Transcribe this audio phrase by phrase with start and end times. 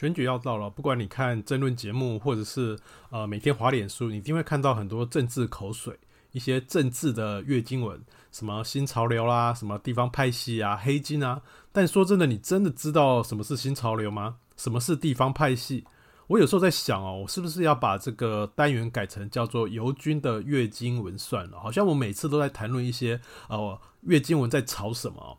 [0.00, 2.74] 选举要到了，不管你看政论节目，或者是
[3.10, 5.94] 呃每天滑脸书，你一定会看到很多政治口水，
[6.32, 8.02] 一些政治的月经文，
[8.32, 11.42] 什么新潮流啦，什么地方派系啊，黑金啊。
[11.70, 14.36] 但说真的，你真的知道什么是新潮流吗？
[14.56, 15.84] 什么是地方派系？
[16.28, 21.60] 我有时候在想哦，我是不是要把这个单元改成叫做游军的月经文算了？
[21.60, 23.20] 好像我每次都在谈论一些
[23.50, 25.36] 呃月经文在吵什么。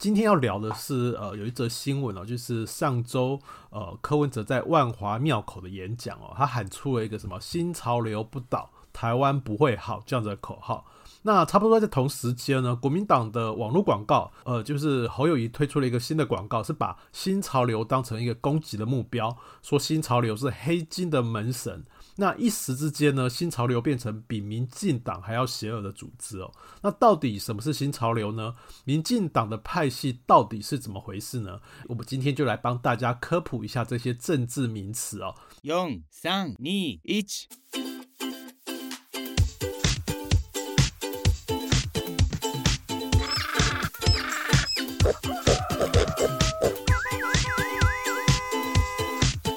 [0.00, 3.38] 今天要聊的是，呃，有一则新闻哦，就是上周，
[3.68, 10.86] 呃，柯文哲在万华庙口的演讲哦，他喊出了一个什么“新潮流不倒，台湾不会好”这样子的口号。
[11.20, 21.84] 那差不多在同时间呢，国民党的网络广告，呃，就是侯友谊推出了一个新的广告，是把新潮流当成一个攻击的目标，说新潮流是黑金的门神。
[22.20, 26.52] 那一时之间呢，新潮流变成比民进党还要邪恶的组织哦。
[26.82, 28.54] 那到底什么是新潮流呢？
[28.84, 31.58] 民进党的派系到底是怎么回事呢？
[31.88, 35.34] 我们今天就来帮大家科普一下这些政治名词哦。
[35.62, 37.00] 用、三、二、一，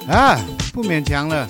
[0.08, 0.38] 啊，
[0.72, 1.46] 不勉强了。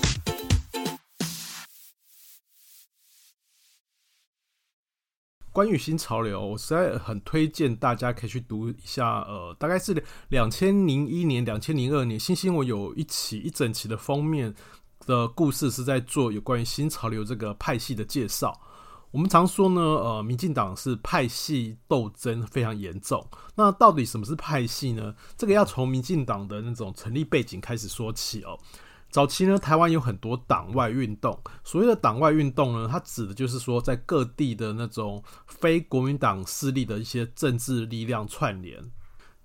[5.55, 9.21] 关于新潮流，我实在很推荐大家可以去读一下。
[9.21, 14.53] 呃，大概是两千零一年、两千零二年，新新闻有一期一整期的封面
[15.07, 18.61] 的故事是在做有关于新潮流这个派系的介绍。
[19.13, 23.25] 我们常说呢，呃，民进党是派系斗争非常严重。
[23.55, 25.15] 那到底什么是派系呢？
[25.37, 28.59] 这个要从民进党的那种成立背景开始说起哦。
[29.15, 31.39] 早期呢，台湾有很多党外运动。
[31.63, 38.91] 所谓的党外运动呢，它指的就是说，在各地的那种非国民党势力的一些政治力量串联。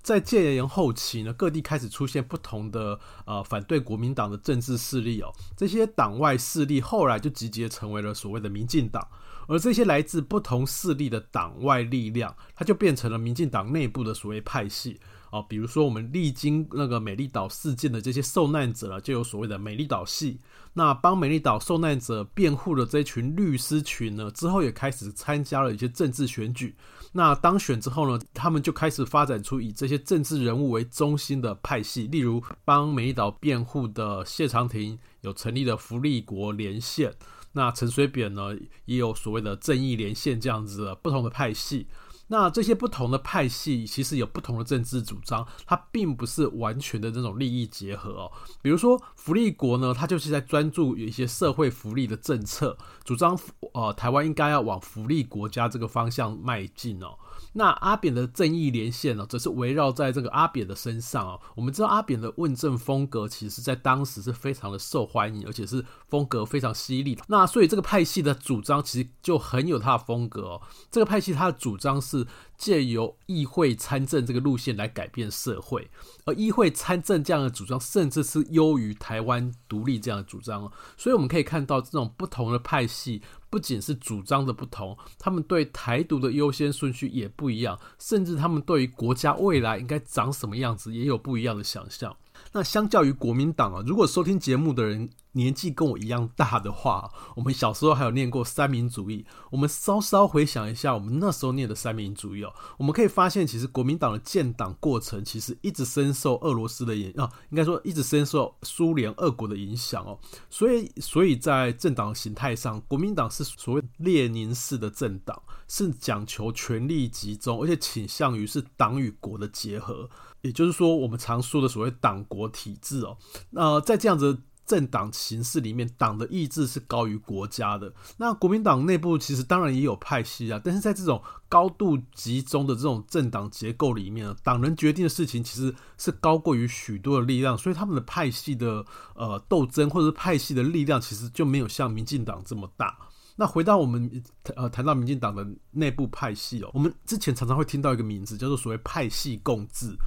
[0.01, 5.31] 在戒严后期呢，各地开始出现不同的呃反对国民党的政治势力哦。
[5.55, 9.07] 这些党外势力后来就集结成为了所谓的民进党。
[9.47, 14.99] 而这些来自不同势力的党外力量，它就变成了民进党内部的所谓派系。
[15.31, 20.39] 哦，比如说我们历经那个美丽岛事件的这些受难者呢，就有所谓的美丽岛系。
[20.73, 26.75] 那帮美丽岛受难者辩护的这群律师群呢，之后也开始参加了一些政治选举。
[27.11, 32.07] 那当选之后呢，他们就开始发展出以这些政治人物为中心的派系。
[32.07, 37.11] 例如帮美丽岛辩护的谢长廷有成立的福利国连线，
[37.51, 41.87] 那陈水扁呢也有所谓的正义连线这样子的不同的派系。
[42.31, 48.31] 那这些不同的派系其实有不同的政治主张，它并不是完全的这种利益结合哦。
[48.61, 53.37] 比如说福利国呢，它就是在专注有一些社会福利的政策，主张
[53.73, 57.17] 呃台湾应该要往福利国家这个方向迈进哦。
[57.59, 61.41] 那阿扁的正义连线呢，则是围绕在这个阿扁的身上哦。
[61.55, 67.19] 我们知道阿扁的问政风格，其实在当时是非常的受欢迎，而且是风格非常犀利。
[67.27, 70.61] 那所以这个派系的主张其实就很有他的风格哦。
[70.89, 72.25] 这个派系他的主张是
[72.59, 75.89] 借由议会参政这个路线来改变社会，
[76.25, 80.71] 而议会参政这样的主张，甚至是优于台湾独立这样的主张。
[80.97, 83.23] 所以我们可以看到这种不同的派系。
[83.51, 92.15] 不仅是主张的不同，他们对台独的优先顺序也不一样，甚至他们对于国家未来应该长什么样子也有不一样的想象。
[92.51, 99.25] 那相较于国民党啊，如果收听节目的人年纪跟我一样大的话， 我们小时候还有念过三民主义。
[99.51, 110.19] 我们稍稍回想一下，我们那时候念的三民主义哦，我们可以发现，其实国民党的建党过程其实一直深受俄罗斯的影啊，应该说一直深受苏联、俄国的影响哦。
[110.49, 120.09] 所以，所以在政党形态上，国民党是所谓列宁式的政党，是讲求权力集中，而且倾向于是党与国的结合。
[120.41, 123.17] 也就是说，我们常说的所谓党国体制哦，
[123.49, 127.91] 那在这样子政党形式里面，党的意志是高于国家的。
[128.17, 131.19] 那国民党内部其实当然也有派系啊，但是在这种
[131.49, 138.85] 高度集中的这种政党结构里面，党人决定的事情其实是高过于许多的力量，所以他们的派系的
[139.15, 142.95] 呃斗争或者是派系的力量，其实就没有像民进党这么大。
[143.35, 144.23] 那回到我们
[144.55, 149.97] 呃谈到民进党的内部派系哦，我们之前常常会听到一个名字叫做所谓派系共治。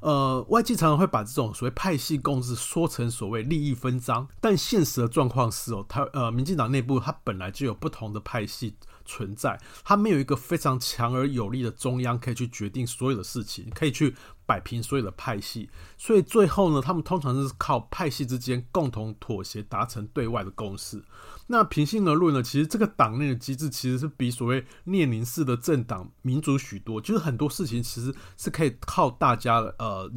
[0.00, 14.14] 呃，外界常常会把这种所谓派系共治说成所谓利益分赃，但现实的状况是哦，他呃，民进党内部它本来就有不同的派系存在，它没有一个非常强而有力的中央可以去决定所有的事情，可以去
[14.46, 21.02] 摆平所有的派系，所以最后呢，他们通常是靠派系之间共同妥协达成对外的共识。
[21.50, 30.10] 那平心而论呢，其实这个党内的机制其实是比所谓列宁式的政党民主许多，就是很多事情其实是可以靠大家呃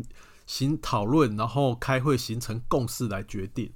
[0.46, 3.72] 行讨论，然后开会形成共识来决定。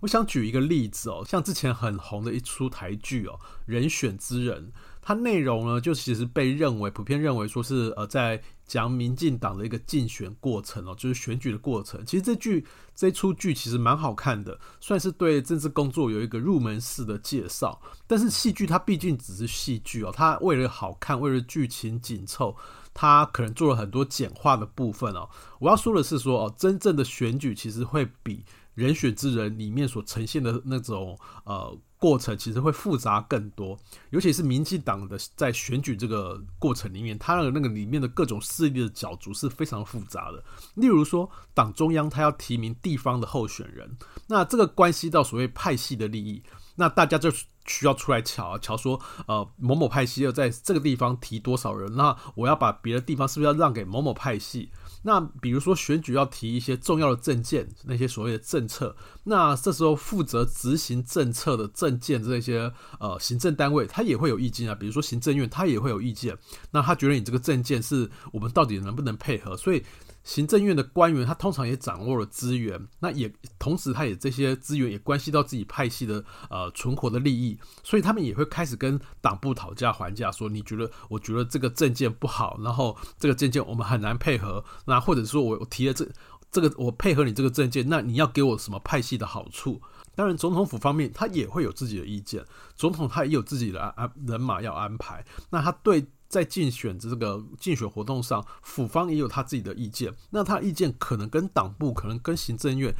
[0.00, 4.66] 我想举一个例子哦，像之前很红的一出台剧哦，《人选之人》。
[5.00, 12.04] 它内容呢，就其实被认为普遍认为说是呃，在讲民进党的一个竞选过程哦，就是选举的过程。
[12.04, 17.80] 其实这剧这出剧其实蛮好看的，算是对政治工作有一个入门式的介绍。
[18.08, 22.56] 但是戏剧它毕竟只是戏剧哦，它为了好看，为了剧情紧凑，
[22.92, 25.28] 它可能做了很多简化的部分哦。
[25.60, 28.44] 我要说的是说哦，真正的选举其实会比
[28.76, 31.76] 人选之人里面所呈现的那种呃。
[31.98, 33.76] 过程其实会复杂更多，
[34.10, 40.44] 尤其是民进党的在选举这个过程里面，它的那个里面的各种势力的角逐是非常复杂的。
[40.74, 43.96] 例如说，党中央他要提名地方的候选人，
[44.26, 46.42] 那这个关系到所谓派系的利益，
[46.74, 47.30] 那大家就
[47.64, 54.70] 需要出来瞧啊瞧说，呃，某某派系要在这个地方提多少人，那我要把别的地方是不是要让给某某派系？
[55.02, 64.74] 那比如说选举要提一些重要的政件，那些所谓的政策，那这时候负责执行政策的政件这些呃行政单位，他也会有意见啊。
[64.74, 66.36] 比如说行政院，他也会有意见。
[66.70, 69.56] 那他觉得你这个政件是我们到底能不能配合？
[69.56, 69.82] 所以。
[70.26, 86.04] 行政院的官员，他通常也掌握了资源，那也同时，他也这些资源也关系到自己派系的呃存活的利益，所以他们也会开始跟党部讨价还价，说你觉得，我觉得这个政见不好，然后这个政见我们很难配合，那或者说我我提了这
[86.50, 89.80] 这个我配合你这个政见，那你要给我什么派系的好处？
[90.16, 92.44] 当然，总统府方面他也会有自己的意见，
[92.74, 96.04] 总统他也有自己的安人马要安排，那他对。
[96.36, 102.94] 在竞选这个竞选活动上，府方也有他自己的意见，那他意见可能跟党部、可能跟行政院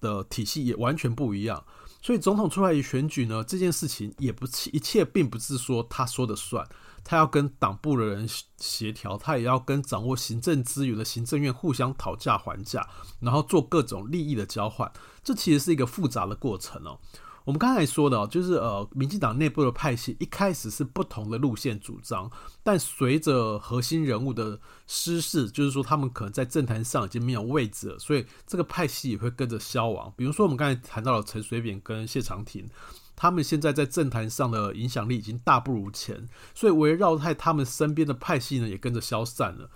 [0.00, 1.64] 的体系也完全不一样。
[2.02, 6.66] 所以总统出来选举呢，这件事情也不一切，并不是说他说的算，
[7.04, 12.84] 他要跟党部的人协调，他也要跟掌握行政资源的行政院互相讨价还价，
[13.20, 14.90] 然后做各种利益的交换，
[15.22, 16.98] 这其实是一个复杂的过程哦。
[17.44, 22.30] 我们刚才说的，就是呃，民进党内部的派系一开始是不同的路线主张，
[22.62, 30.12] 但随着核心人物的失势，就是说他们可能在政坛上已经没有位置了，所以这个派系也会跟着消亡。
[30.16, 32.68] 比如说我们刚才谈到了陈水扁跟谢长廷，
[33.16, 39.68] 他们现在在政坛上的影响力已经大不如前，所以围绕在他们身边的派系呢也跟着消散了。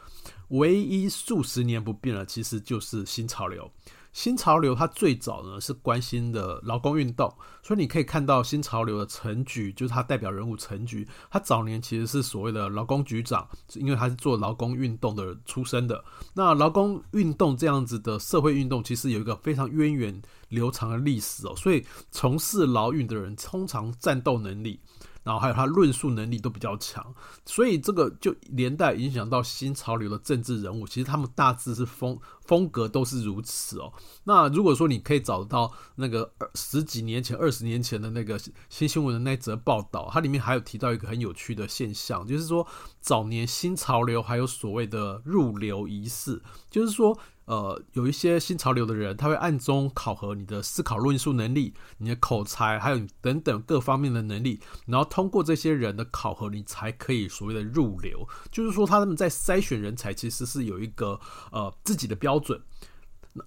[0.50, 3.68] 唯一数十年不变的，其实就是新潮流。
[4.16, 7.30] 新潮流它最早呢是关心的劳工运动，
[7.62, 16.02] 所以你可以看到新潮流的陈菊，就是他代表人物陈菊，他早年其实是所谓的劳工局长，因为他是做劳工运动的出身的。
[16.32, 24.80] 那劳工运动这样子的社会运动，其实有一个非常源远流长的历史哦，所以从事劳运的人通常战斗能力。
[25.22, 27.04] 然后还有他论述能力都比较强，
[27.44, 32.16] 所以这个就连带影响到新潮流的政治人物，其实他们大致是风
[32.46, 33.92] 风格都是如此哦。
[34.24, 38.38] 那如果说你可以找到那个十几年前、二十年前的那个
[38.68, 42.66] 新新闻的那则报道，它里面还有提到一个很有趣的现象，就是说
[43.00, 47.18] 早年新潮流还有所谓的入流仪式，就是说。
[47.46, 58.26] 呃，有一些新潮流的人，他会暗中考核你的思考论述能力、你的口才，还有等等各方面的能力，然后通过这些人的考核，你才可以所谓的入流。
[58.50, 61.20] 就是说，他们在筛选人才，其实是有一个
[61.52, 62.60] 呃自己的标标准。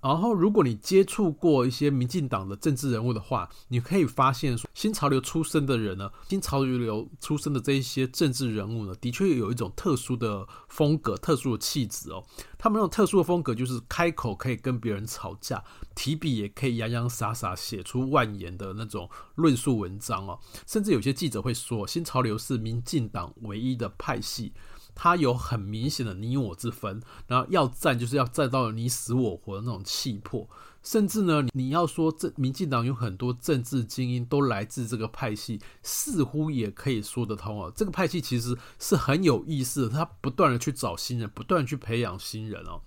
[0.03, 12.23] 然后，如果你接触过一些民进党的政治人物的话，你可以发现说，新潮流出身的人呢，新潮流出身的这一些政治人物呢，的确有一种特殊的风格、特殊的气质哦。
[12.59, 15.63] 他们那种特殊的风格，就是开口可以跟别人吵架，
[15.95, 20.39] 提笔也可以洋洋洒洒写出万言的那种论述文章哦。
[20.67, 24.53] 甚至有些记者会说，新潮流是民进党唯一的派系。
[24.93, 30.47] 他有很明显的你我之分，然后要战就是要战到你死我活的那种气魄，
[30.83, 37.71] 甚至呢，你要说这民进党有很多政治精英都来自这个派系，似乎也可以说得通哦。
[37.75, 42.81] 这个派系其实是很有意思的，他不断的去找新人，不断去培养新人哦。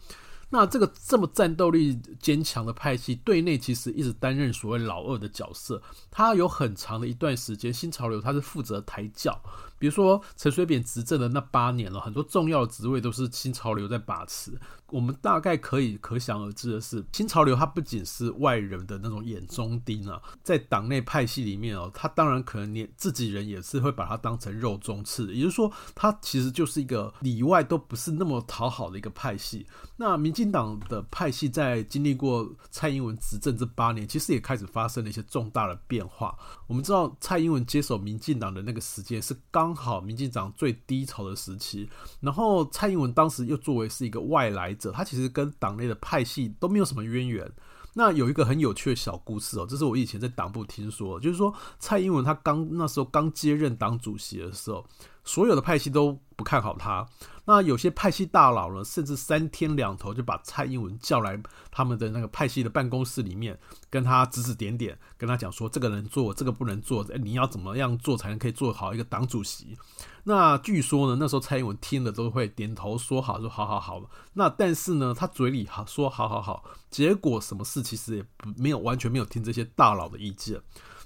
[0.55, 5.81] 那这个这么战斗力坚强的派系，对内其实一直担任所谓老二的角色，
[6.11, 9.41] 他有很长的一段时间，新潮流他是负责抬轿。
[9.83, 14.53] 比如说陈水扁执政的那八年了，很多重要的职位都是新潮流在把持。
[14.87, 25.35] 我们大概可以可想而知的是，新潮流它不仅是外人的那种眼中钉啊，在党内派系里面哦，他当然可能连自己人也是会把它当成肉中刺。
[25.35, 29.67] 也就是说，它其实就是一个里外都不是那么讨好的一个派系。
[29.97, 36.39] 那民进党的派系在经历过蔡英文执政这八年，其实也开始发生了一些重大的变化。
[36.69, 41.89] 我们知道蔡英文接手民进党的那个时间是刚刚好民进党最低潮的时期，
[42.21, 47.51] 然后蔡英文当时又作为是一个外来者，他其实跟党内的派系都没有什么渊源。
[47.95, 54.85] 那有一个很有趣的小故事哦，这是我以前在党部听说，就是说蔡英文他刚那时候刚接任党主席的时候，
[55.25, 57.07] 所有的派系都不看好他。
[57.45, 61.37] 那有些派系大佬呢，甚至三天两头就把蔡英文叫来
[61.73, 63.59] 他们的那个派系的办公室里面，
[63.91, 69.77] 跟他指指点点，跟他讲说这个能做，这个不能做，你要怎么样做才能可以做好一个党主席？
[70.23, 74.01] 那据说呢，那时候蔡英文听了都会点头说好，说好好好。
[74.35, 80.61] 那但是呢，他嘴里好说好好好，结果什么事其实也不没有完全没有听这些大佬的意见。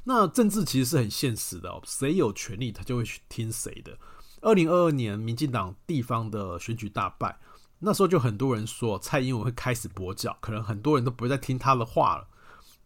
[0.08, 3.98] 那政治其实是很现实的哦，谁有权利，他就会去听谁的。
[4.40, 7.36] 二零二二年，民进党地方的选举大败，
[7.80, 12.28] 那时候就很多人说蔡英文会开始跛脚，可能很多人都不会再听他的话了。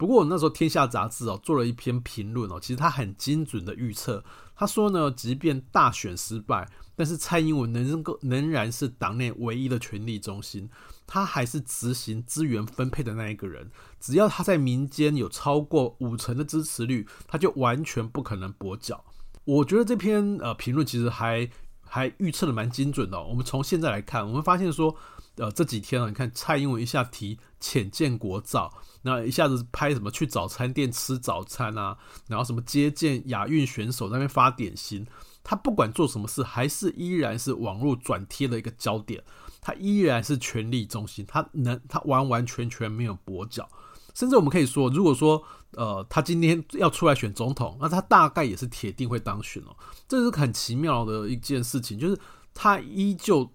[0.01, 4.25] 不过我那时候《天下》杂志哦做了一篇评论哦，其实他很精准的预测，
[4.57, 6.67] 他说呢，即便大选失败，
[6.97, 10.71] 但是蔡英文能够仍然是党内唯一的权力中心，
[11.07, 19.05] 他还是执行资源分配的那一个人，只要他在民间有超过五成的支持率，他就完全不可能跛脚。
[19.45, 21.47] 我觉得这篇呃评论其实还
[21.83, 23.23] 还预测的蛮精准的。
[23.23, 24.97] 我们从现在来看，我们发现说，
[25.37, 35.07] 呃这几天啊，你看蔡英文一下提潜建国造，那一下子拍什么去早餐店吃早餐啊，然后什么接见亚运选手那边发点心，
[35.45, 39.23] 他不管做什么事，还是依然是网络转贴的一个焦点，
[39.61, 43.69] 他依然是权力中心，他能他完完全全没有跛脚。
[44.13, 45.41] 甚至我们可以说，如果说，
[45.73, 49.77] 呃，他今天要出来选总统，那他大概也是铁定会当选哦。
[50.09, 52.19] 这是很奇妙的一件事情，就是
[52.53, 53.49] 他依旧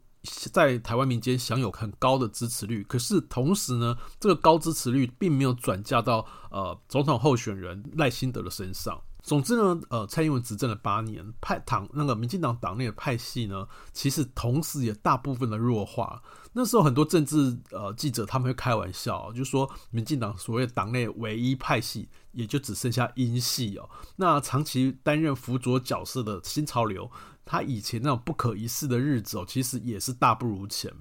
[0.52, 9.00] 在台湾民间享有很高的支持率，可是同时呢，这个高支持率并没有转嫁到呃总统候选人赖清德的身上。
[9.22, 16.22] 总之呢，呃，蔡英文执政了八年，派党那个民进党党内的派系呢，其实同时也大部分的弱化。
[16.54, 23.90] 那时候很多政治呃记者他们会开玩笑，就说民进党所谓党内唯一派系也就只剩下英系哦。
[24.16, 27.10] 那长期担任辅佐角色的新潮流，
[27.46, 30.92] 他以前那种不可一世的日子哦，其实也是大不如前。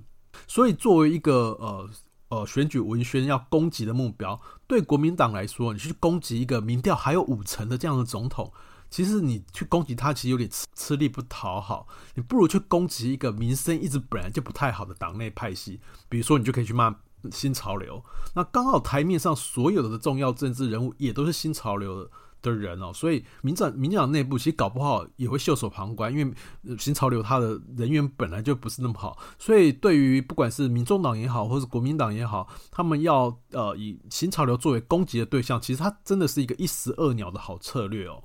[0.46, 1.90] 所以作为一个呃。
[2.30, 8.50] 呃，选举文宣要攻击的目标，对国民党来说，你去攻击一个民调还有五成的这样的总统，
[8.90, 11.86] 其实你去攻击他，其实有点吃吃力不讨好。
[12.14, 16.96] 你不如去攻击一个名声一直本来就不太好的党内派系，比如说，你就可以去骂
[17.30, 18.02] 新潮流。
[18.34, 22.10] 那刚好台面上所有的重要政治人物也都是新潮流的。
[22.44, 38.22] 的人哦，所以民进民进党内部其实搞不好也会袖手旁观，因为新潮流他的人员本来就不是那么好，所以对于不管是民众党也好，或是国民党也好，他们要呃以新潮流作为攻击的对象，其实它真的是一个一石二鸟的好策略哦。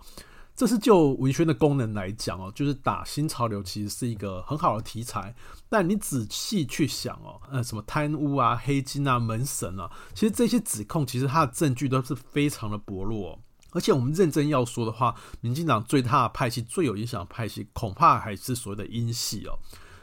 [0.55, 5.33] 这是就文宣的功能来讲哦，就是打新潮流其实是一个很好的题材，
[5.69, 13.39] 但你仔细去想哦，呃，什么贪污啊、黑金啊、门神啊，其实这些指控其实它的证据都是非常的薄弱。
[13.71, 19.57] 而且我们认真要说的话，民进党最大的派系、最有影响的派系，恐怕还是所谓的英系哦。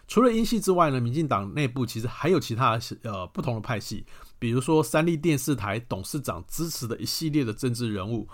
[0.08, 4.04] 除了英系之外呢，民进党内部其实还有其他呃不同的派系，
[4.38, 8.28] 比如说三立电视台董事长支持的一系列的政治人物。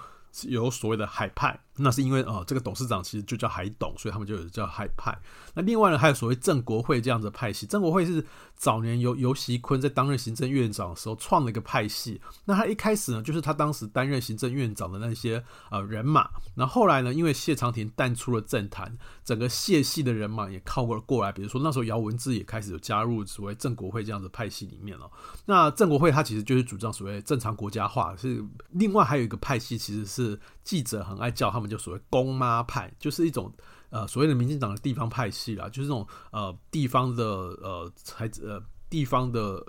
[0.49, 5.17] 有所谓的海派，那是因为哦，这个董事长其实就叫海董，所以他们就有叫海派。
[5.55, 7.65] 那另外呢，还有所谓郑国会这样子的派系。
[7.65, 8.25] 郑国会是
[8.55, 12.21] 早年由游席坤在担任行政院长的时候创了一个派系。
[12.45, 16.29] 那他一开始呢，就是他当时担任行政院长的那些呃人马。
[16.55, 21.33] 那后，来呢，因为谢长廷淡出了政坛，整个谢系的人马也靠过了过来。
[21.33, 25.11] 比如说那时候姚文智也开始有加入所谓郑国会这样子的派系里面了。
[25.47, 28.15] 那郑国会他其实就是主张所谓正常国家化。
[28.15, 30.03] 是另外还有一个派系，其实。
[30.13, 33.51] 是记者很爱叫他们，就所谓“公妈派”，就是一种
[33.89, 39.65] 呃所谓的民进党的地方派系啦，就是这种呃地方的呃才呃地方的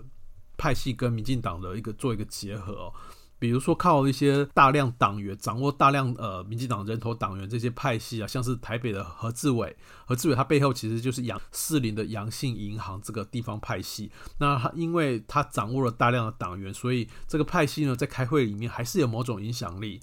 [0.58, 2.92] 派系跟民进党的一个做一个结合。
[3.40, 14.10] 比如说靠一些大量党员掌握大量呃民进党人头党员这些派系啊，像是台北的何志伟，何志伟他背后其实就是杨士林的杨姓银行这个地方派系。
[14.38, 20.00] 那他因为他掌握了大量的党员，所以这个派系呢在开会里面还是有某种影响力。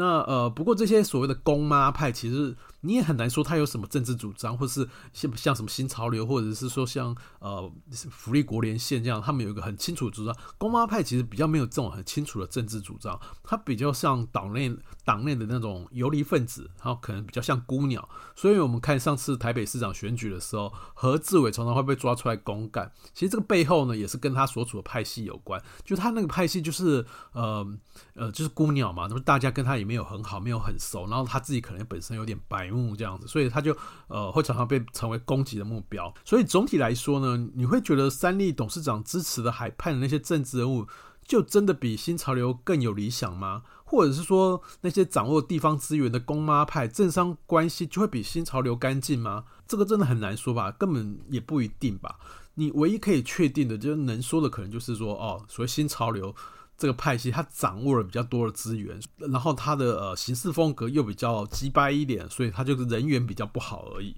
[0.00, 7.70] 那呃，不过这些所谓的公妈派，其实你也很难说他有什么政治主张，或是像像什么新潮流，或者是说像呃
[8.10, 10.36] 福利国连线这样，他们有一个很清楚的主张。
[10.58, 18.08] 公妈派其实比较没有这种很清楚的政治主张，他比较像党内党内的那种游离分子，然后可能比较像孤鸟。
[18.34, 22.90] 所以我们看上次台北市长选举的时候，何志伟常常会被抓出来公干。
[23.12, 27.66] 其实这个背后呢，也是跟他所处的派系有关，就他那个派系就是呃
[28.14, 33.76] 呃就是孤鸟嘛，那么大家跟他也没有很好，没有很熟，然后他自己可能本身有点白目这样子，所以他就
[34.08, 36.12] 呃会常常被成为攻击的目标。
[36.24, 40.86] 所以总体来说呢，你会觉得三立董事长支持的海派的那些政治人物，
[41.24, 43.62] 就真的比新潮流更有理想吗？
[43.84, 49.44] 或者是说那些掌握地方资源的公妈派政商关系就会比新潮流干净吗？
[49.66, 52.16] 这个真的很难说吧，根本也不一定吧。
[52.54, 56.34] 你唯一可以确定的，就能说的可能就是说，哦，所谓新潮流。
[56.80, 64.16] 这个派系他掌握了比较多的资源，然后他的呃行事风格又比较鸡掰一点，所以他就是人缘比较不好而已。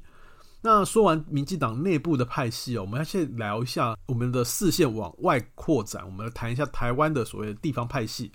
[0.61, 8.31] 那说完民进党内部的派系哦，我们要先聊一下我们的视线往外扩展，我们来谈一下台湾的所谓的地方派系。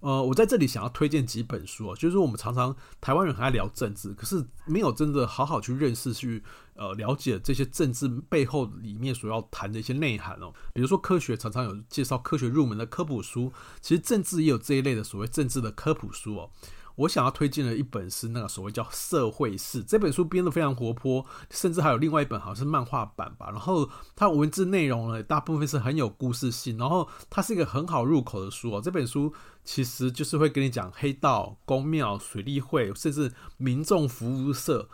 [0.00, 6.42] 呃，我在这里想要推荐几本书啊，就是我们常常台湾人很爱聊政治，可是没有真的好好去认识、去
[6.74, 10.52] 呃了解这些政治背后里面所要谈的一些内涵哦。
[10.72, 16.50] 比如说科学常常有介绍科学入门的科普书，其实政治也有这一类的所谓政治的科普书哦。
[16.96, 23.50] 我想要推荐的一本是那个所谓叫《社会史》这本书编得非常活泼，甚至还有另外一本好像是漫画版吧。
[23.50, 28.80] 然后它文字内容呢，大部分是很有故事性，然后它是一个很好入口的书哦。
[28.82, 34.88] 这本书其实就是会跟你讲黑道、公庙、水利会，甚至民众服务社。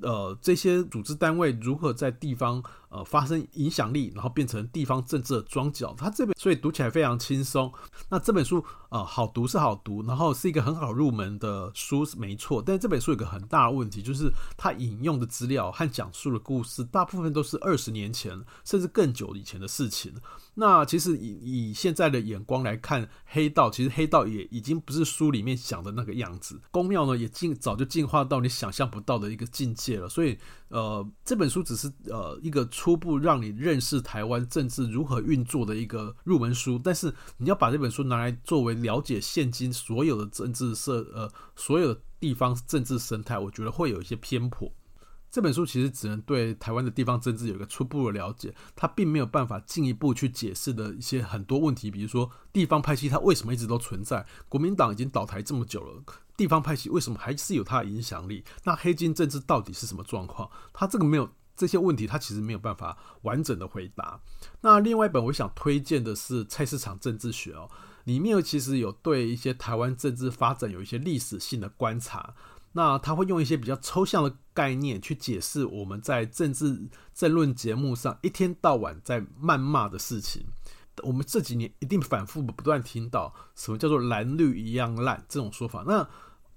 [0.00, 5.94] 呃，这些组织单位如何在地方呃发生影响力，然后变成地方政治的庄脚？
[5.96, 7.72] 它这本所以读起来非常轻松。
[8.08, 12.62] 那这本书呃好读是好读，然后是一个很好入门的书是没错。
[12.64, 20.14] 但是这本书有个很大的问题，就是它引用的资料和讲述的故事大部分都是二十年前甚至更久以前的事情。
[20.54, 30.08] 那其实以以现在的眼光来看，黑道其实黑道也已经不是书里面想的那个样子，宫庙呢也进早就进化到你想象不到的一个境界了。
[30.08, 30.36] 所以，
[30.68, 44.70] 呃，这本书只是呃一个初步让你认识台湾政治如何运作的一个入门书，但是你要把这本书拿来作为了解现今所有的政治社呃所有的地方政治生态，我觉得会有一些偏颇。
[45.30, 54.26] 这本书其实只能对台湾的地方政治有一个初步的了解，它并没有办法进一步去解释的一些很多问题，比如说地方派系它为什么一直都存在？
[54.48, 56.02] 国民党已经倒台这么久了，
[56.36, 58.42] 地方派系为什么还是有它的影响力？
[58.64, 60.50] 那黑金政治到底是什么状况？
[60.72, 64.20] 它这个没有这些问题，它其实没有办法完整的回答。
[64.62, 67.68] 那另外一本我想推荐的是《菜市场政治学》哦，
[68.04, 72.34] 里面其实有对一些台湾政治发展有一些历史性的观察。
[72.78, 80.46] 那他会用一些比较抽象的概念去解释我们在政治政论节目上一天到晚在谩骂的事情。
[81.02, 85.82] 我们这几年一定反复不断听到什么叫做蓝绿一样烂这种说法。
[85.88, 86.08] 那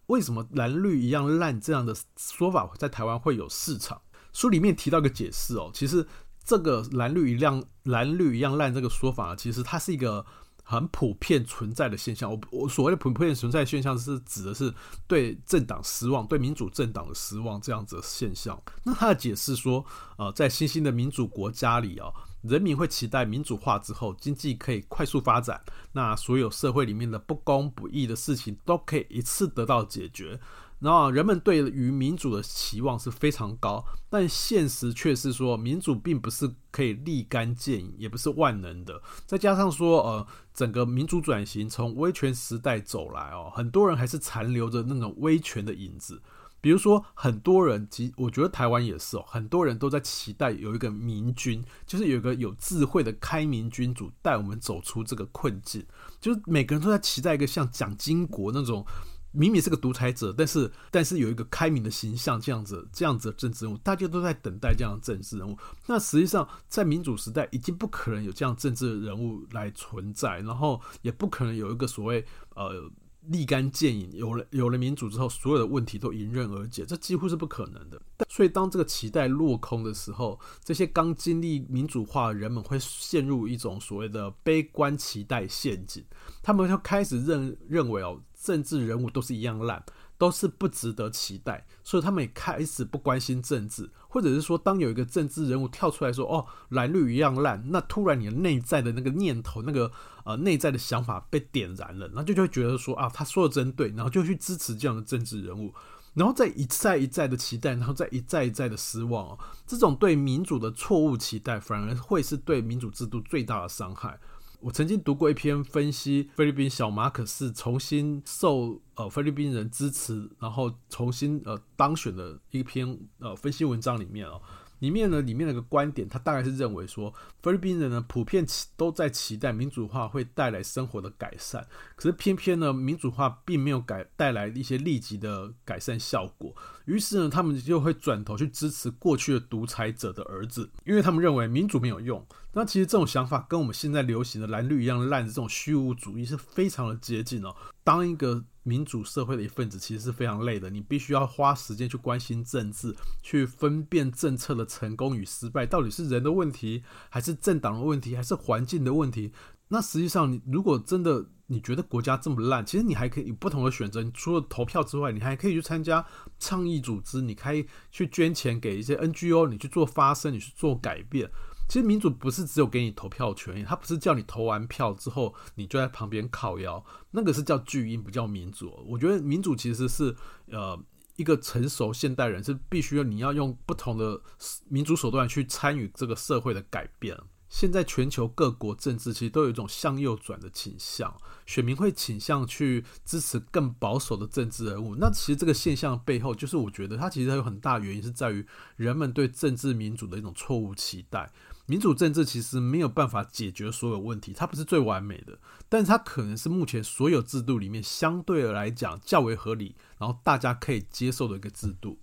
[0.06, 4.00] 为什么蓝绿一样烂这样的说法在台湾会有市场？
[4.32, 6.06] 书里面提到一个解释哦，其实
[6.46, 10.24] 这个蓝绿一样蓝绿一样烂这个说法，其实它是一个。
[10.72, 14.74] 很普遍存在的现象，我我所谓的普遍存在的现象是指的是
[15.06, 18.58] 对政党失望，对民主政党的失望这样子的现象。
[18.84, 19.86] 那他的解释说，
[20.18, 22.08] 呃，在新兴的民主国家里啊，
[22.44, 30.40] 人民会期待民主化之后，经济可以快速发展，那所有社会里面的不公不义的事情都可以一次得到解决。
[30.82, 39.00] 然后人们对于民主的期望是非常高，但现实却是说，民主并不是可以立竿见影，也不是万能的。
[39.28, 46.20] 再加上说，呃，整个民主转型从威权时代走来哦，很多人还是残留着那种威权的影子。
[46.60, 55.86] 比如说，很多人，其我觉得台湾也是哦，很多人都在期待有一个明君，就是有一个有智慧的开明君主带我们走出这个困境。
[56.20, 58.84] 就是每个人都在期待一个像蒋经国那种。
[59.32, 65.58] 明明是个独裁者，但是但是有一个开明的形象，这样子这样子的政治人物，大家都在等待这样的政治人物。
[65.88, 72.92] 那实际上，在民主时代，已经不可能有这样政治人物来存在，然后也不可能有一个所谓呃
[73.28, 78.02] 立竿见影，有了有了民主之后，所有的问题都迎刃而解，这几乎是不可能的。
[78.28, 86.04] 所以，当这个期待落空的时候，这些刚经历民主化的人们会陷入一种所谓的悲观期待陷阱，
[86.42, 88.20] 他们就开始认认为哦。
[88.42, 89.84] 政治人物都是一样烂，
[90.18, 99.92] 都是不值得期待，所以他们也开始不关心政治，或者是说，当有一个政治人物跳出来说：“哦，蓝绿一样烂”，那突然你的内在的那个念头、那个
[100.26, 105.74] 呃内在的想法被点燃了，那就就会觉得说啊，他说的真对，然后就去支持这样的政治人物，
[106.16, 114.20] 然后再一再一再的期待，然后再一再一再的失望哦，这种对民主的错误期待，反而会是对民主制度最大的伤害。
[114.62, 124.40] 我曾经读过一篇分析菲律宾小马可是重新受呃菲律宾人支持，然后重新呃当选的一篇呃分析文章里面哦，
[124.82, 127.14] 里面呢，里面那个观点，他大概是认为说，
[127.44, 131.64] 菲律宾人呢普遍期都在期待民主化会带来生活的改善，
[131.96, 136.52] 可是偏偏呢，民主化并没有改带来一些立即的改善效果，
[136.86, 142.26] 于是呢，他们就会转头去支持过去的独裁者的儿子，因为他们认为民主没有用。
[142.54, 147.56] 那其实这种想法跟我们现在流行的蓝绿一样烂的这种虚无主义是非常的接近哦。
[147.84, 150.70] 当一个民主社会的一份子，其实是非常累的。
[150.70, 159.32] 你必须要花时间去关心政治，去分辨政策的成功与失败，到底是人的问题，还是政党的问题，还是环境的问题？
[159.70, 164.04] 那实际上，你如果真的你觉得国家这么烂，其实你还可以有不同的选择。
[164.04, 166.06] 你除了投票之外，你还可以去参加
[166.40, 171.32] 倡议组织，你可以去捐钱给一些 NGO，你去做发声，你去做改变。
[171.72, 178.78] 其实民主不是只有给你投票权，它不是叫你投完票之后你就在旁边靠腰，那个是叫巨婴，不叫民主。
[178.86, 180.14] 我觉得民主其实是
[180.48, 180.78] 呃
[181.16, 184.20] 一个成熟现代人是必须要你要用不同的
[184.68, 187.18] 民主手段去参与这个社会的改变。
[187.48, 191.14] 现在全球各国政治其实都有一种向右转的倾向，
[191.46, 194.96] 选民会倾向去支持更保守的政治人物。
[194.96, 201.32] 那其实这个现象背后，就是我觉得它其实有很大原因是在于人们对政治民主的一种错误期待。
[201.68, 212.00] 民主政治其实没有办法解决所有问题，它不是最完美的，但是它可能是目前所有制度里面相对来讲较为合理，然后大家可以接受的一个制度。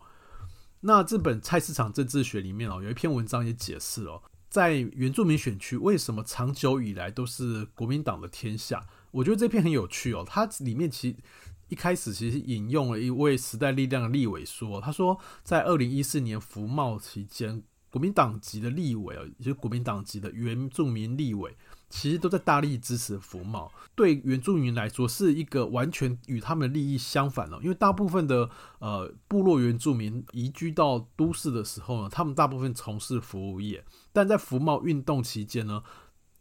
[0.81, 8.87] 那这本菜市场政治学里面哦，有一篇文章也解释哦，在原住民选区为什么长久以来都是国民党的天下？
[9.11, 11.17] 我觉得这篇很有趣哦，它里面其实
[11.69, 17.63] 一开始其实引用了一位时代力量的立委说，他说在二零一四年服贸期间。
[17.91, 21.57] 国民党籍的立委啊，也就是国民党籍的原住民立委，
[21.89, 23.71] 其实都在大力支持服贸。
[23.95, 27.59] 对原住民来说，是一个完全与他们的利益相反的。
[27.63, 28.49] 因为大部分的
[28.79, 35.83] 呃部落原住民移居到都市的时候呢，他们大部分从事服务业，但在服贸运动期间呢，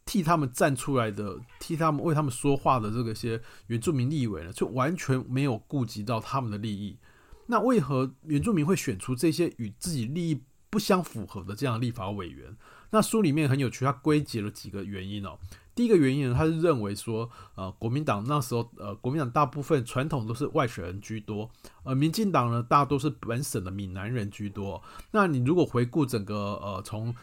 [0.04, 6.98] 替他们站出来的、替他们为他们说话的这个些原住民立委呢，就完全没有顾及到他们的利益。
[7.46, 12.56] 那为何原住民会选出这些与自己利益不相符合的这样立法委员，
[12.90, 15.38] 那书里面很有趣，他归结了几个原因哦。
[15.74, 21.48] 第一个原因呢，他是认为说，呃，国民党那时候，呃，国民党大部分传统都是外省人居多，
[21.84, 24.82] 而民进党呢，大多是本省的闽南人居多。
[25.12, 27.14] 那你如果回顾整个，呃，从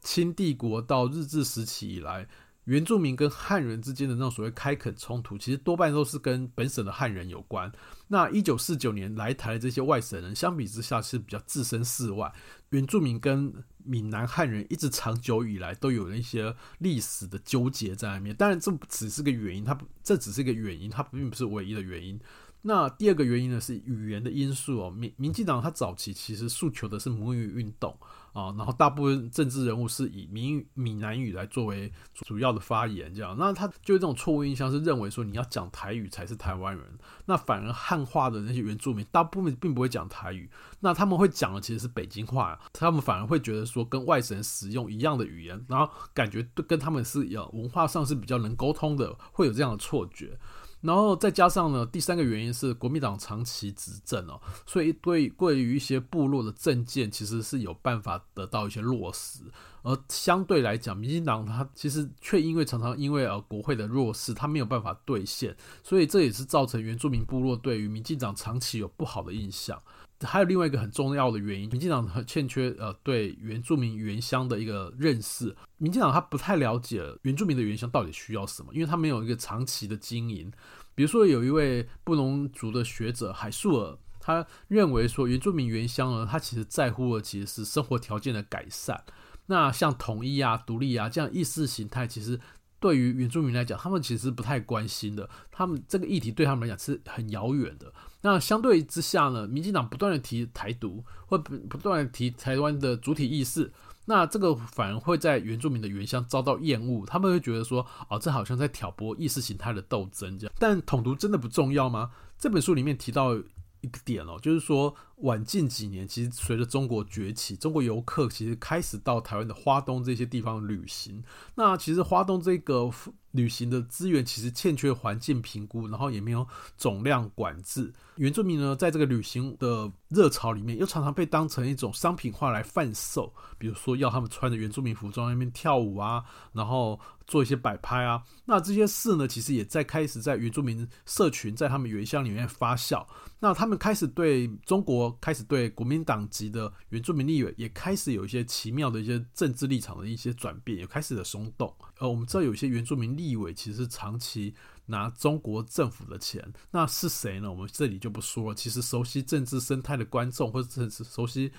[0.00, 2.28] 清帝国到日治时期以来。
[2.64, 7.70] 原住民跟汉人之间的那种所谓开垦冲突，其实多半都是跟本省的汉人有关。
[8.08, 12.32] 那一九四九年来台的这些外省人，相比之下是比较置身事外。
[12.70, 13.52] 原住民跟
[13.84, 18.34] 闽南汉人一直长久以来都有了一些历史的纠结在里面。
[18.34, 22.18] 当然，这只是个原因，它，这只是一个原因，它并不是唯一的原因。
[22.62, 24.90] 那第二个原因呢，是语言的因素哦。
[24.90, 27.94] 民民进党它早期其实诉求的是母语运动。
[28.34, 36.84] 啊，然后大部分政治人物是以闽闽南语来作为主要的发言，这样，那他就这种错误印象，是认为说你要讲台语才是台湾人，
[37.26, 50.36] 那反而汉化的那些原住民，大部分并不会讲台语，那他们会讲的其实是北京话，他们反而会觉得说跟外省人使用一样的语言，然后感觉跟他们是有文化上是比较能沟通的，会有这样的错觉。
[50.84, 59.40] 然后再加上呢，第三个原因是国民党长期执政哦，所以对对于一些部落的政见，其实是有办法得到一些落实。
[59.82, 69.82] 而相对来讲，民进党它其实却因为常常因为呃国会的弱势，它没有办法兑现，所以这也是造成原住民部落对于民进党长期有不好的印象。
[70.24, 75.54] 还有另外一个很重要的原因，民进党很欠缺呃对原住民原乡的一个认识。
[75.78, 80.50] 民进党他不太了解原住民的原乡到底需要什么，因为他没有一个长期的经营。
[80.94, 89.04] 比如说有一位布农族的学者海素尔，他认为说原住民原乡呢，他其实在乎的其实是生活条件的改善。
[89.46, 92.40] 那像统一啊、独立啊这样意识形态，其实
[92.84, 95.26] 对于原住民来讲，他们其实不太关心的。
[95.50, 97.90] 他们这个议题对他们来讲是很遥远的。
[98.20, 103.72] 那相对之下呢，民进党不断的提台独，或不不断提台湾的主体意识，
[104.04, 110.54] 那这个反而会在原住民的原乡遭到厌恶，他们会觉得说，哦，这好像在挑拨意识形态的斗争这样。
[110.58, 112.10] 但统独真的不重要吗？
[112.38, 114.94] 这本书里面提到一个点哦，就是说。
[115.18, 121.22] 晚近几年，其实随着中国崛起，中国游客其实开始到台湾的花东这些地方旅行。
[121.54, 122.90] 那其实花东这个
[123.30, 126.46] 旅行的资源其实欠缺环境评估，然后也没有
[126.76, 127.92] 总量管制。
[128.16, 133.32] 原住民呢，在这个旅行的热潮里面，又常常被当成一种商品化来贩售。
[133.58, 138.22] 比如说，要他们穿着原住民服装在那边跳舞啊，然后做一些摆拍啊。
[138.44, 143.04] 那这些事呢，其实也在开始在原住民社群在他们原乡里面发酵。
[143.40, 151.74] 那他们开始对中国开始对国民党籍的原住民立委也开始有一些奇妙的一些政治立场的一些转变，也开始的松动。
[151.98, 154.54] 呃，我们知道有一些原住民立委其实是长期
[154.86, 157.50] 拿中国政府的钱，那是谁呢？
[157.50, 158.54] 我们这里就不说了。
[158.54, 161.52] 其实熟悉政治生态的观众，或者是熟悉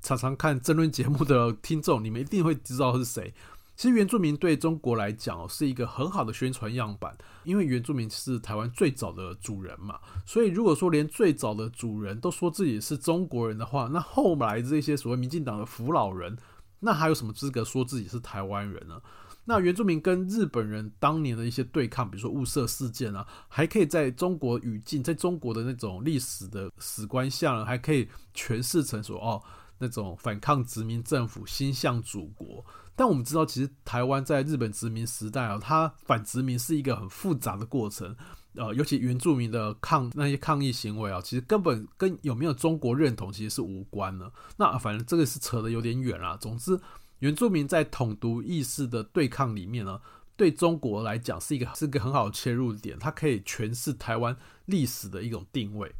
[0.00, 3.32] 常常看政论节目的听众，你们一定会知道是谁。
[3.76, 16.36] 其实原住民对中国来讲是一个很好的宣传样板，因为原住民是台湾最早的主人嘛，所以如果说连最早的主人都说自己是中国人的话，那后来这些所谓民进党的扶老人，
[16.80, 19.00] 那还有什么资格说自己是台湾人呢？
[19.48, 29.40] 那原住民跟日本人当年的一些对抗，比如说雾社事件啊，还可以在中国语境，在中国的那种历史的史观下呢，还可以诠释成说哦，
[29.78, 32.64] 那种反抗殖民政府，心向祖国。
[32.94, 38.16] 但我们知道，其实台湾在日本殖民时代啊，它反殖民是一个很复杂的过程。
[38.54, 44.32] 呃，尤其原住民的抗那些抗议行为啊，其实根本跟有没有中国认同其实是无关的。
[44.56, 46.38] 那反正这个是扯得有点远啦。
[46.40, 46.80] 总之，
[47.18, 50.00] 原住民在统独意识的对抗里面呢，
[50.34, 54.34] 对中国来讲是一个是一个很好的切入点，它可以诠释台湾
[54.64, 55.94] 历史的一种定位。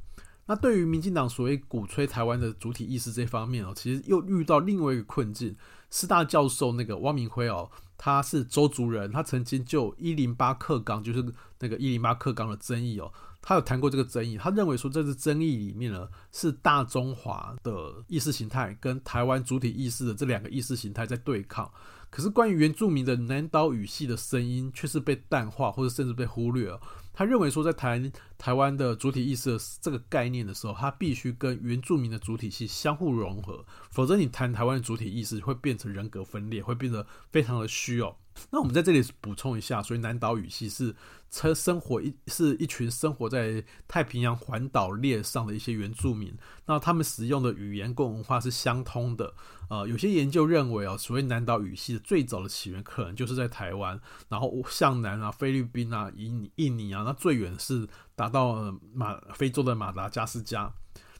[0.46, 5.56] 那对于民进党所谓鼓吹台湾的主体意识这方面哦，其实又遇到另外一个困境。
[5.90, 11.24] 师大教授那个汪明辉哦，他是周族人，他曾经就一零八课纲，就是
[11.60, 14.36] 那个一零八课纲的争议哦，他有谈过这个争议。
[14.36, 21.70] 他认为说，这次争议里面呢，是大中华的意识形态跟台湾主体意识的这两个意识形态在对抗。
[22.10, 26.80] 可是关于原住民的南岛语系的声音，却是被淡化或者甚至被忽略了。
[27.16, 38.14] 他认为说，在谈台湾的主体意识这个概念的时候，他必须跟原住民的主体系相互融合，否则你谈台湾的主体意识会变成人格分裂，会变得非常的虚哦。
[38.50, 40.94] 那我们在这里补充一下，所以南岛语系是
[41.30, 49.34] 生生活一是一群生活在太平洋环岛列上的一些原住民，那他们使用的语言跟文化是相通的。
[49.68, 60.72] 呃，有些研究认为哦，所谓南岛语系的最早的起源可能就是在台湾，然后向南啊，菲律宾啊，印印尼啊，那最远是达到马非洲的马达加斯加。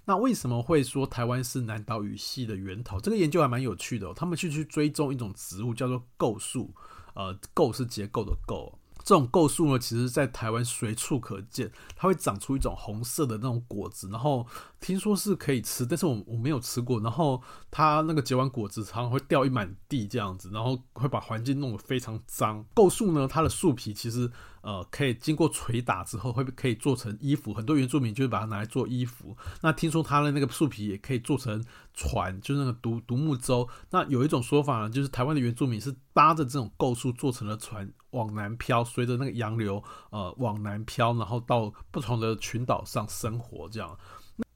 [0.08, 3.00] 那为什么会说台湾是南岛语系的源头？
[3.00, 6.72] 这个研究还蛮有趣的，他们去去追踪一种植物叫做构树。
[7.16, 14.46] 呃，构是结构的构，这种构树呢，其实在台湾随处可见，它会长出一种红色的那种果子，然后
[14.78, 17.00] 听说是可以吃，但是我我没有吃过。
[17.00, 22.64] 然后它那个结完果子，常常会掉一满地这样子，然后会把环境弄得非常脏。
[22.74, 24.30] 构树呢，它的树皮其实。
[24.66, 27.54] 呃，可以经过捶打之后，会可以做成衣服。
[27.54, 29.36] 很多原住民就是把它拿来做衣服。
[29.62, 33.68] 那听说它的那个树皮也可以做成船，就是那个独独木舟。
[33.90, 43.96] 那有一种说法呢，就是台湾的原住民是搭着这种构树做成了船往南漂，随着那个洋流呃往南漂，然后到不同的群岛上生活这样。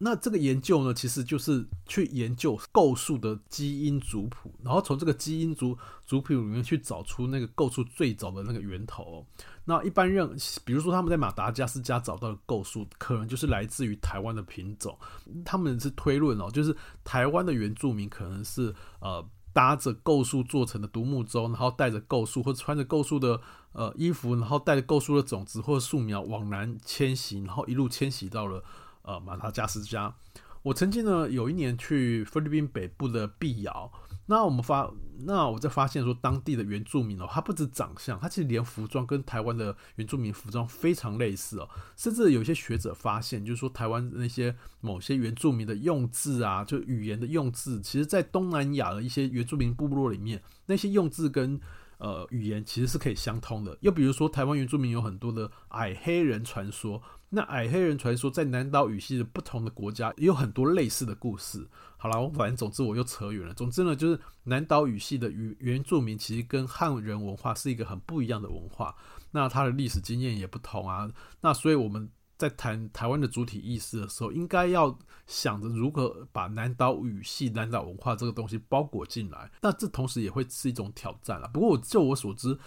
[0.03, 9.27] 那这个研究呢，其实就是去研究构树的基因族谱，然后从这个基因族族谱里面去找出那个构树最早的那个源头。
[9.67, 14.99] 那一般认，比如说他们在马达加斯加找到的构树，可能就是来自于台湾的品种。
[15.45, 23.41] 他们是推论哦，就是台湾的原住民可能是呃搭着构树做成的独木舟，然后带着构树或穿着构树的
[23.73, 28.65] 呃衣服，然后带着构树的种子或树苗往南迁徙，然后一路迁徙到了。
[29.03, 30.15] 呃，马达加斯加，
[30.63, 33.91] 我曾经呢有一年去菲律宾北部的碧瑶，
[34.27, 34.89] 那我们发，
[35.25, 51.59] 那我在发现说，当地的原住民哦，他不止长相，他其实连服装跟台湾的原住民服装非常类似哦，甚至有些学者发现，就是说台湾那些某些原住民的用字啊，就语言的用字，其实在东南亚的一些原住民部落里面，那些用字跟
[51.97, 53.77] 呃语言其实是可以相通的。
[53.81, 57.03] 又比如说，台湾原住民有很多的矮黑人传说。
[57.33, 61.65] 那矮黑人传说在南岛语系的不同的国家也有很多类似的故事。
[61.97, 63.55] 好了，我反正总之我又扯远了。
[63.55, 68.97] 总之呢，就是南岛语系的原原住民其实跟汉人文化是一个很不一样的文化。
[69.31, 71.09] 那它的历史经验也不同啊。
[71.41, 79.49] 那所以我们在谈台湾的主体意识的时候，应该要想着如何把南岛语系、南岛文化这个东西包裹进来。
[79.63, 81.47] 那这同时也会是一种挑战了。
[81.55, 82.59] 不过我就我所知。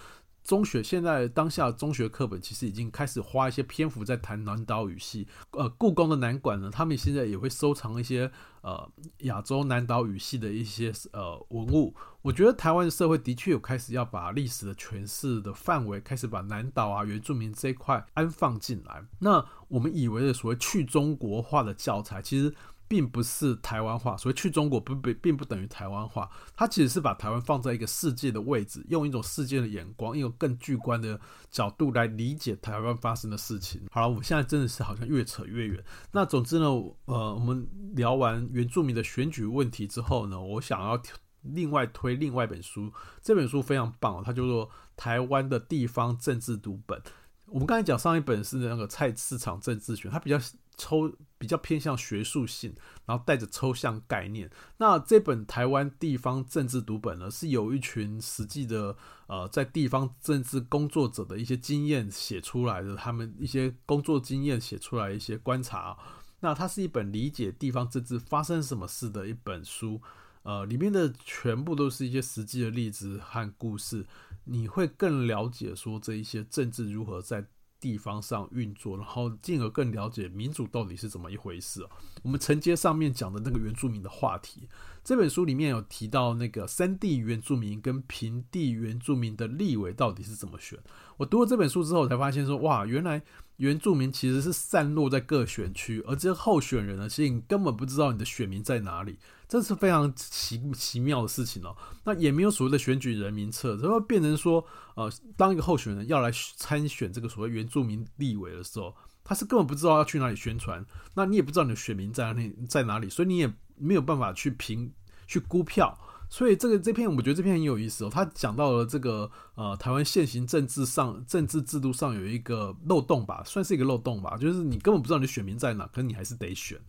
[0.43, 5.27] 中学现在当下中学课本其实已经开始花一些篇幅在谈南岛语系。
[5.51, 8.29] 呃，故宫的南馆呢，他们现在也会收藏一些
[8.62, 11.95] 呃亚洲南岛语系的一些呃文物。
[12.21, 19.03] 我觉得台湾社会的确有开始要把历史的诠释的范围开始把南岛啊原住民这一块安放进来。
[19.19, 22.53] 那我们以为的所谓去中国化的教材，其实。
[22.93, 33.82] 并不是台湾化，所以去中国不不并不等于台湾化，它其实是把台湾放在一个世界的位置，用一种世界的眼光，用更巨观的角度来理解台湾发生的事情。
[33.89, 35.84] 好了，我们现在真的是好像越扯越远。
[36.12, 36.65] 那总之呢，
[37.06, 41.01] 呃，我们聊完原住民的选举问题之后呢，我想要
[41.41, 46.99] 另外推另外一本书，这本书非常棒，它叫做《台湾的地方政治读本》。
[47.47, 50.38] 我们刚才讲上一本是那个菜市场政治学，它比较
[50.78, 52.74] 抽，比较偏向学术性，
[53.06, 54.50] 然后带着抽象概念。
[54.78, 58.96] 那这本台湾地方政治读本呢，是有一群实际的
[59.28, 65.98] 呃在地方政治工作者的一些经验写出来的，他们一些工作经验写出来一些观察。
[66.40, 70.02] 那它是一本理解地方政治发生什么事的一本书，
[70.42, 74.06] 呃，里面的全部都是一些实际的例子和故事。
[74.44, 77.46] 你会更了解说这一些政治如何在
[77.84, 81.86] 地方上运作，然后进而更了解民主到底是怎么一回事。
[82.22, 84.69] 我们承接上面讲的那个原住民的话题，
[85.04, 90.80] 这本书里面有提到那个山地原住民跟平地原住民的立委到底是怎么选。
[91.17, 93.22] 我读了这本书之后，才发现说，哇，原来
[93.58, 99.19] 原住民其实是散落在各选区，而这些候选人呢，其实你根本不知道你的选民在哪里。
[99.54, 101.78] 这是非常奇奇妙的事情哦。
[102.06, 110.84] 那也没有所谓的选举人名册，然后变成说，呃，当一个候选人要来参选这个所谓原住民立委的时候，他是根本不知道要去哪里宣传。
[111.13, 114.92] 那你也不知道你的选民在哪里在哪里，所以你也没有办法去评
[115.28, 115.96] 去估票。
[116.32, 118.10] 所以这个这篇我觉得这篇很有意思哦。
[118.12, 126.82] 他讲到了这个呃，台湾现行政治上政治制度上有一个漏洞吧，算是一个漏洞吧，就是你根本不知道你的选民在哪，可是你还是得选。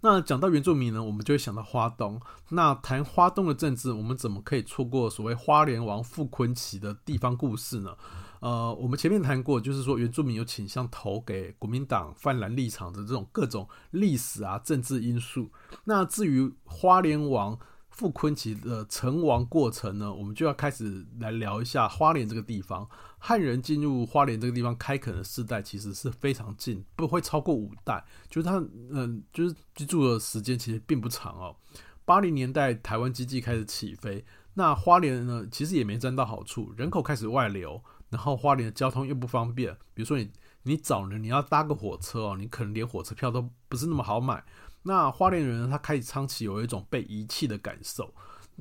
[0.00, 2.20] 那讲到原住民呢，我们就会想到花东。
[2.50, 7.96] 那谈花东的政治，我们怎么可以错过所谓花莲王傅崐萁的地方故事呢？
[8.40, 15.50] 呃，我们前面谈过，就是说原住民有倾向投给国民党泛蓝立场的这种各种历史啊、政治因素。
[15.84, 17.58] 那至于花莲王，
[17.90, 22.88] 傅崐萁的成王过程呢，我们就要开始来聊一下花莲这个地方。
[23.18, 31.56] 汉人进入花莲这个地方开垦的世代其实是非常近，不会超过五代，就是他嗯，就是居住的时间其实并不长哦。
[32.04, 40.30] 八零年代台湾经济开始起飞，那花莲呢其实也没沾到好处，人口开始外流，然后花莲的交通又不方便，比如说你
[40.62, 44.44] 你早年你要搭个火车哦，你可能连火车票都不是那么好买。
[44.84, 48.14] 那花莲人，他开始长期有一种被遗弃的感受。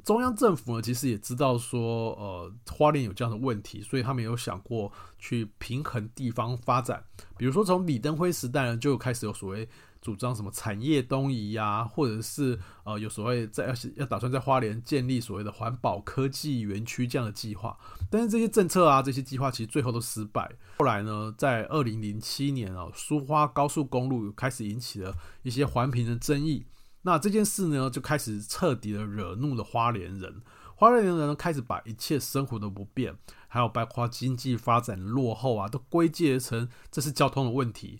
[0.03, 7.03] 中央政府呢，其实也知道说，呃，花莲有这样的问题，所以他们有想过去平衡地方发展。
[7.37, 9.67] 比如说，从李登辉时代呢，就开始有所谓。
[9.99, 17.77] 主张什么产业东移呀、或者是呃有所谓在要要打算在花莲建立所谓的环保科技园区这样的计划，
[18.09, 20.49] 但是这些政策啊，这些计划其实最后都失败。
[20.77, 26.63] 后来呢，在二零零七年啊，苏花高速公路开始引起了一些环评的争议，
[27.03, 30.41] 那这件事呢就开始彻底的惹怒了花莲人。
[30.75, 33.15] 花莲人呢开始把一切生活的不便，
[33.47, 37.99] 还有包括经济发展落后啊，都归结成这是交通的问题。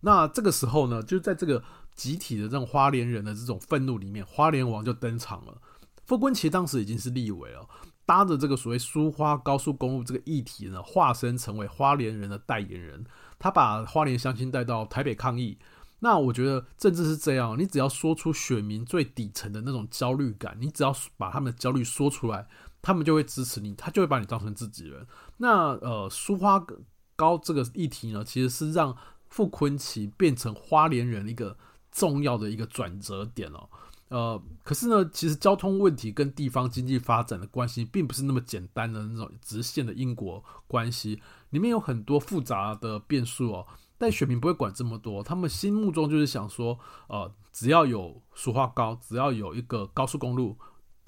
[0.00, 1.62] 那这个时候呢，就在这个
[1.94, 5.56] 集体的这种花莲人的这种愤怒里面，花莲王就登场了。
[6.04, 7.66] 傅昆萁当时已经是立委了，
[8.04, 13.04] 搭着这个所谓苏花高速公路这个议题呢，化身成为花莲人的代言人。
[13.38, 15.56] 他把花莲乡亲带到台北抗议。
[16.00, 22.46] 那我觉得政治是这样，你只要说出选民最底层的那种焦虑感，你只要把他们的焦虑说出来，
[22.80, 25.04] 他们就会支持你，他就会把你当成自己人。
[25.36, 26.64] 那呃，苏花
[27.16, 28.96] 高这个议题呢，其实是让
[29.28, 31.56] 傅崐萁变成花莲人一个
[31.90, 33.68] 重要的一个转折点哦，
[34.08, 43.66] 呃，可是呢，其实交通问题跟地方经济发展的关系并不是那么简单的那种直线的因果关系，里面有很多复杂的变数哦。
[43.98, 50.56] 但选民不会管这么多，他们心目中就是想说，呃，只要有俗话高，只要有一个高速公路，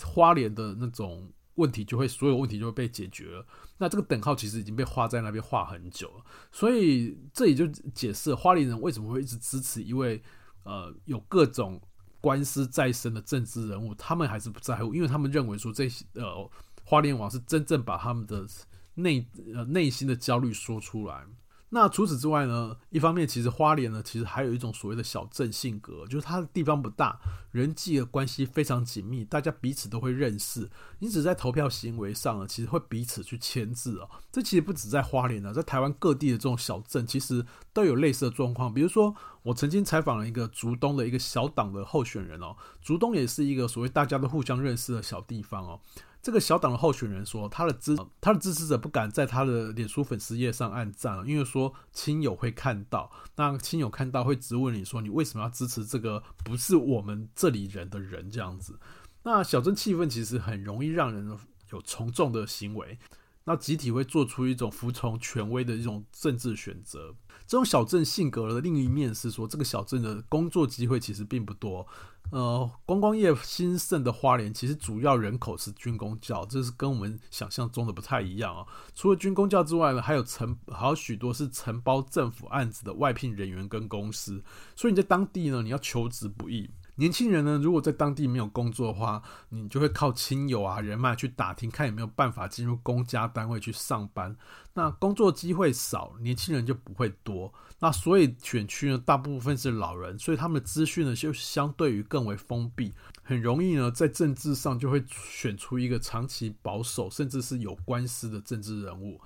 [0.02, 1.32] 花莲的那种。
[1.56, 3.46] 问题就会，所有问题就会被解决了。
[3.76, 10.22] 那这个等号其实已经被画在那边画很久了，所以这也就解释花莲人为什么会一直支持一位
[10.62, 11.78] 呃有各种
[12.18, 16.50] 官司在身的政治人物，他们还是不在乎，因为他们认为说这些呃
[16.82, 18.46] 花莲王是真正把他们的
[18.94, 21.26] 内呃内心的焦虑说出来。
[21.72, 22.76] 那除此之外呢？
[22.90, 27.20] 一方面，其实花莲呢，其实还有一种所谓的小镇性格，就是它的地方不大，
[27.52, 30.68] 人际的关系非常紧密，大家彼此都会认识。
[30.98, 34.10] 你只在投票行为上呢，其实会彼此去牵制哦。
[34.32, 38.74] 这其实不止在花莲呢，在台湾各地的这种小镇，其实都有类似的状况。
[38.74, 45.80] 比如说，我曾经采访了一个竹东的一个小党的候选人哦，竹东也是一个所谓大家都互相认识的小地方哦。
[46.22, 58.78] 这个小党的候选人说，他的支他的支持者不敢在他的脸书粉丝页上按赞，因为说亲友会看到，那亲友看到会质问你说，你为什么要支持这个不是我们这里人的人这样子？
[59.22, 61.38] 那小镇气氛其实很容易让人
[61.72, 62.98] 有从众的行为，
[63.44, 67.14] 那集体会做出一种服从权威的一种政治选择。
[67.46, 71.86] 这种小镇性格的另一面是说，这个小镇的工作机会其实并不多。
[72.30, 78.64] 呃，观光业兴盛的花莲，其实主要人口是军工教，这是跟我们想象中的不太一样啊。
[78.94, 84.44] 除了军工教之外呢，还有承还有许多是承包政府案子的外聘人员跟公司，
[84.76, 86.70] 所以你在当地呢，你要求职不易。
[86.96, 94.36] 年轻人呢，如果在当地没有工作的话，你就会靠亲友啊、人脉去打听，看有没有办法进入公家单位去上班。
[94.74, 97.52] 那工作机会少，年轻人就不会多。
[97.80, 109.20] 那所以选区呢，大部分是老人，所以他们的资讯呢就相对于更为封闭，很容易呢在政治上就会选出一个长期保守甚至是有官司的政治人物。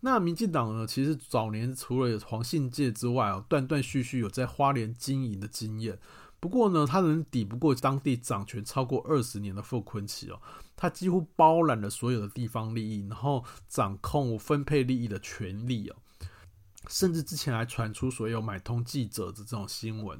[0.00, 5.98] 那民进党呢，其实早年除了有黄信介之外啊，断断续续有在花莲经营的经验。
[6.38, 10.40] 不过呢，他能抵不过当地掌权超过二十年的傅昆萁哦，
[10.76, 15.96] 他几乎包揽了所有的地方利益，然后掌控分配利益的权利哦，
[16.88, 20.18] 甚至之前还传出所有买通记者的这种新闻。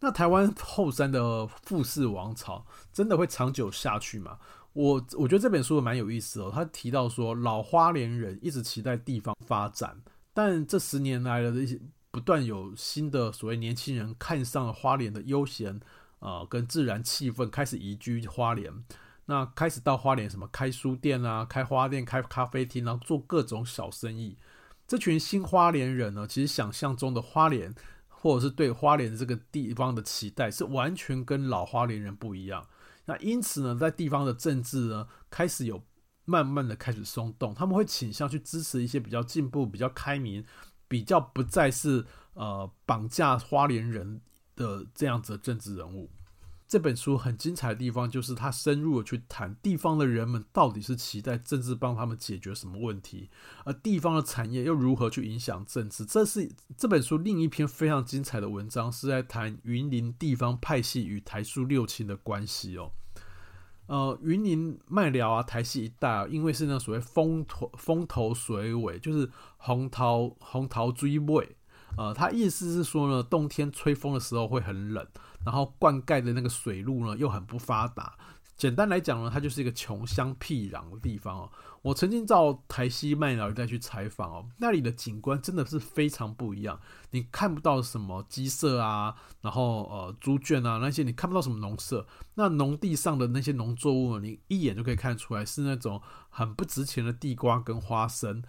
[0.00, 4.38] 那台湾后山的富士王朝真的会长久下去吗？
[4.72, 10.00] 我我觉得这本书蛮有意思哦，他提到说老花莲人一直期待地方发展，
[10.32, 11.80] 但这十年来的一些。
[12.14, 15.80] 不断有新的所谓年轻人看上了花莲的悠闲
[16.18, 18.70] 啊、跟自然气氛，开始移居花莲。
[19.24, 24.36] 那开始到花莲什么开书店啊，开花店、开咖啡厅，然后做各种小生意。
[24.92, 27.74] 这群新花莲人呢，其实想象中的花莲，
[28.08, 32.66] 或者是对花莲这个地方的期待，是完全跟老花莲人不一样。
[33.06, 35.82] 那因此呢，在地方的政治呢，开始有
[36.26, 40.44] 慢慢的开始松动，他们会倾向去支持一些比较进步、比较开明。
[40.88, 44.20] 比较不再是呃绑架花莲人
[44.54, 46.10] 的这样子的政治人物。
[46.72, 53.28] 这本书很精彩的地方，就是他深入的去谈地方的人们到底是期待政治帮他们解决什么问题，
[53.66, 56.06] 而地方的产业又如何去影响政治。
[56.06, 62.92] 这是这本书另一篇非常精彩的文章，是在谈云林地方派系与台塑六亲的关系哦。
[63.88, 71.54] 呃，云林麦寮啊，台西一带啊，因为是那所谓风头风头水尾，就是红桃红桃追尾。
[71.98, 75.06] 呃，他意思是说呢，冬天吹风的时候会很冷，
[75.44, 78.16] 然后灌溉的那个水路呢又很不发达。
[78.56, 81.50] 简单来讲呢，它就是一个穷乡僻壤的地方哦。
[81.80, 86.78] 我曾经到台西麦寮一带去采访哦，那里的景观真的是非常不一样。
[87.10, 92.06] 你看不到什么鸡舍啊，然后呃猪圈啊那些，你看不到什么农舍。
[92.34, 98.44] 那农地上的那些农作物，你一眼就可以看出来是那种很不值钱的地瓜跟花生。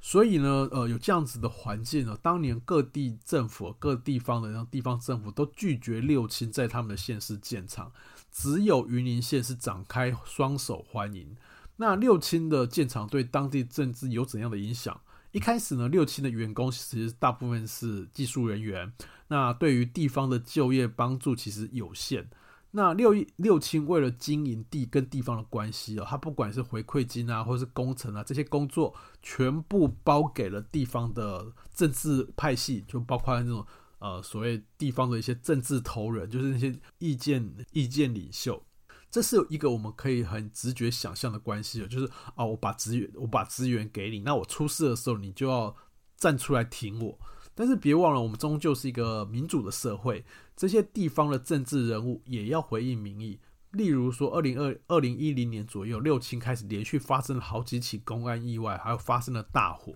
[0.00, 7.90] 所以呢，呃，有这样子的环境呢，当年各地政府、各地方的那地方政府都拒绝六轻在他们的县市建厂，
[8.30, 11.36] 只有云林县是展开双手欢迎。
[11.76, 15.00] 那六轻的建厂对当地政治有怎样的影响？
[15.32, 18.92] 一开始呢，六轻的员工其实大部分是技术人员，
[19.26, 22.28] 那对于地方的就业帮助其实有限。
[22.70, 28.94] 那六六轻为了经营地跟地方的关系哦，他不管是回馈金啊，或是工程啊，这些工作
[29.30, 33.62] 全部包给了地方的政治派系，就包括那种
[33.98, 38.64] 呃所谓地方的一些政治头人，就是那些意见意见领袖。
[39.10, 45.76] 这是一个我们可以很直觉想象的关系，就是啊，我把资源我把资源给你，那我出事的时候你就要
[46.16, 47.18] 站出来挺我。
[47.54, 50.24] 但是别忘了，我们终究是一个民主的社会，
[50.56, 53.38] 这些地方的政治人物也要回应民意。
[53.72, 59.94] 例如说，二零二二零一零年左右，六轻开始连续发生了好几起公安意外，还有发生了大火。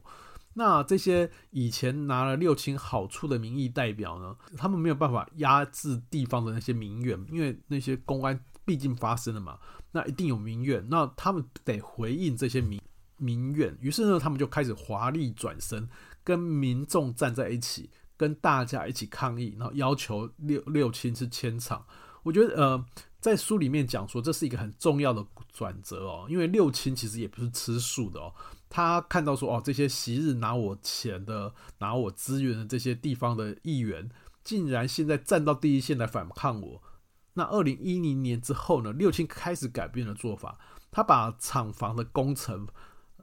[0.54, 9.58] 那这些以前拿了六轻好处的民意代表呢，他们没有办法压制地方的那些民怨，因为那些公安毕竟发生了嘛，
[9.92, 12.80] 那一定有民怨，那他们得回应这些民
[13.16, 13.76] 民怨。
[13.80, 15.88] 于是呢，他们就开始华丽转身。
[16.24, 21.84] 跟民众站在一起，跟大家一起抗议，然后要求六六轻是迁场。
[22.22, 22.84] 我觉得，呃，
[23.22, 28.34] 在书里面讲说，这是一个很重要的转折哦，因为六亲其实也不是吃素的哦。
[28.68, 34.10] 他看到说，哦，这些昔日拿我钱的、拿我资源的这些地方的议员，
[34.42, 36.82] 竟然现在站到第一线来反抗我。
[37.34, 40.58] 那二零一零年之后呢，六亲开始改变了做法，
[40.90, 42.66] 他把厂房的工程。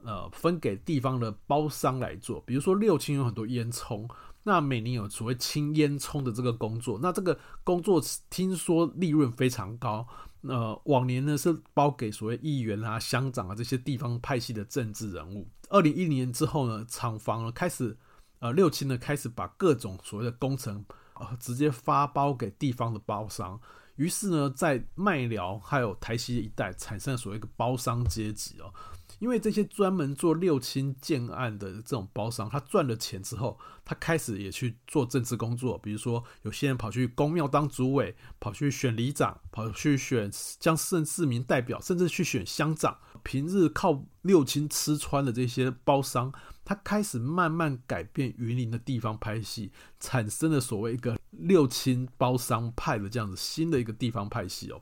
[0.02, 4.08] 呃，分给地方的包商来做，比如说六亲有很多烟囱，
[4.42, 10.06] 那每年有所谓清烟囱的这个工作，那这个工作听说利润非常高。
[10.42, 15.46] 呃，往年呢是包给所谓议员啊、乡长啊这些地方派系的政治人物。
[15.68, 17.94] 二零一零年之后呢，厂房呢开始，
[18.38, 20.82] 呃，六轻呢开始把各种所谓的工程，
[21.14, 23.60] 呃，直接发包给地方的包商。
[23.96, 28.72] 于是呢，在麦寮还有台西一带产生了所谓的包商阶级哦。
[29.20, 35.78] 因为这些专门做六亲建案的这种包商，他赚了钱之后，他开始也去做政治工作。
[35.78, 42.96] 比如说，有些人跑去公庙当主委，跑去选里长，跑去选将市市民代表，甚至去选乡长。
[43.22, 46.32] 平日靠六亲吃穿的这些包商，
[46.64, 54.80] 他开始慢慢改变云林的地方派系，产生了所谓一个六亲包商派的这样子新的一个地方派系哦。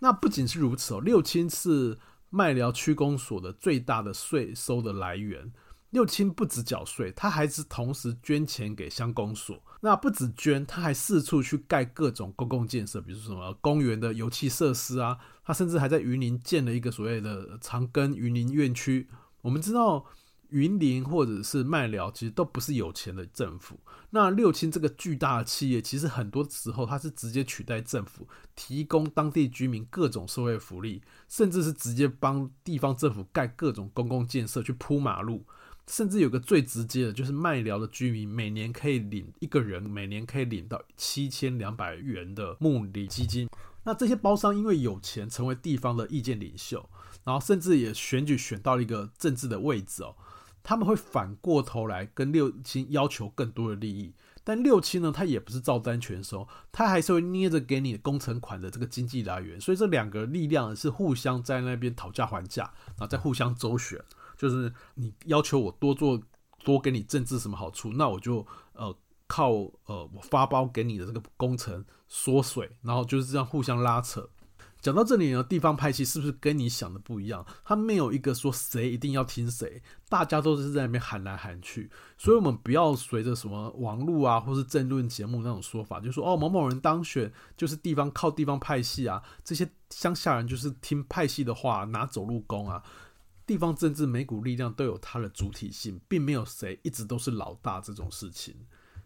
[0.00, 1.98] 那不仅是如此哦，六亲是。
[2.34, 5.52] 麦寮区公所的最大的税收的来源，
[5.90, 9.62] 六亲不止缴税，他还是同时捐钱给乡公所。
[9.80, 19.08] 那不止捐，他还四处去盖各种公共建设，比如说什么公园的游憩设施啊，他甚至还在云林建了一个所谓的长庚云林院区。
[19.40, 20.04] 我们知道。
[20.54, 23.76] 云林或者是麦寮，其实都不是有钱的政府。
[24.10, 35.44] 那六轻这个巨大的企业，其实很多时候它是直接取代政府，提供当地居民各种社会福利，甚至是直接帮地方政府盖各种公共建设，去铺马路。
[35.88, 43.48] 甚至有个最直接的，就是麦寮的居民每年可以领一个人每年可以领到七千两百元的牧里基金。
[43.82, 46.88] 那这些包商因为有钱，成为地方的意见领袖，
[47.24, 50.14] 然后甚至也选举选到了一个政治的位置哦。
[50.64, 64.02] 他们会反过头来跟六轻要求更多的利益，但六七呢，他也不是照单全收，他还是会捏着给你工程款的这个经济来源，所以这两个力量是互相在那边讨价还价，然后再互相周旋，
[64.38, 66.20] 就是你要求我多做
[66.64, 68.96] 多给你政治什么好处，那我就呃
[69.26, 69.50] 靠
[69.84, 74.28] 呃我发包给你的这个工程缩水，然后就是这样互相拉扯。
[74.84, 77.42] 讲到这里呢，地方派系是不是跟你想的不一样？
[77.64, 81.90] 他没有一个说谁一定要听谁，大家都是在那边喊来喊去。
[82.18, 92.82] 所以，我们不要随着什么网络啊，或是政论节目那种说法，就说哦某某人当选就是地方靠地方派系啊，这些乡下人就是听派系的话拿走路工啊。
[93.46, 98.54] 地方政治每股力量都有它的主体性，并没有谁一直都是老大这种事情。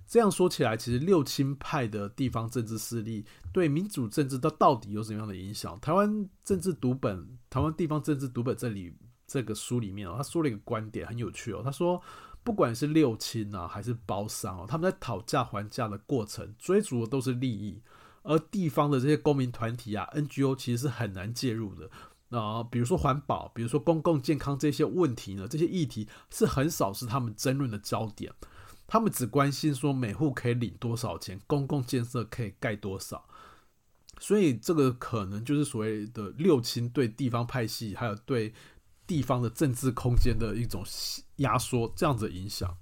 [0.09, 5.79] 这样说起来，其实六亲派的地方政治势力对民主政治它到底有什么样的影响？
[5.81, 8.97] 台湾政治读本，台湾地方政治读本这里
[9.27, 11.61] 这个书里面哦，他说了一个观点很有趣哦。
[11.63, 12.01] 他说，
[12.43, 17.79] 不管是六亲啊还是包商哦，他们在讨价还价的过程，追逐的都是利益，
[18.23, 21.91] 而地方的这些公民团体啊，NGO 其实是很难介入的
[22.31, 22.63] 啊。
[22.63, 28.33] 比如说环保，比如说公共健康这些问题呢，这些议题是很少是他们争论的焦点。
[28.89, 33.29] 他们只关心说每户可以领多少钱，公共建设可以盖多少，
[34.19, 38.55] 所以这个可能就是所谓的六亲对地方派系，还有对
[39.07, 40.83] 地方的政治空间的一种
[41.37, 42.79] 压缩，这样子的影响。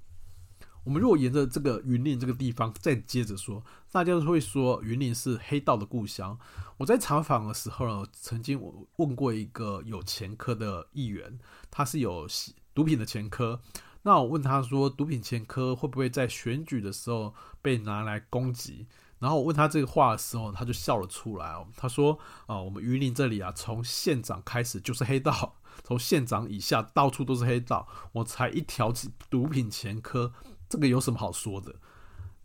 [0.85, 6.39] 我们如果沿着这个云林这个地方再接着说，大家都会说云林是黑道的故乡。
[6.77, 12.29] 我在采访的时候呢，曾经我问过一个有前科的议员，他是有
[12.73, 13.61] 毒品的前科。
[14.07, 18.87] 那我问他说，毒品前科会不会在选举的时候被拿来攻击？
[19.19, 21.67] 然后我问他这个话的时候，他就笑了出来。
[21.77, 27.89] 他说：“啊，我们榆林这里啊，从县长开始就是黑道， 从县长以下到处都是黑道。
[28.13, 28.93] 我才一条
[29.29, 30.33] 毒品前科，
[30.69, 31.75] 这个有什么好说的？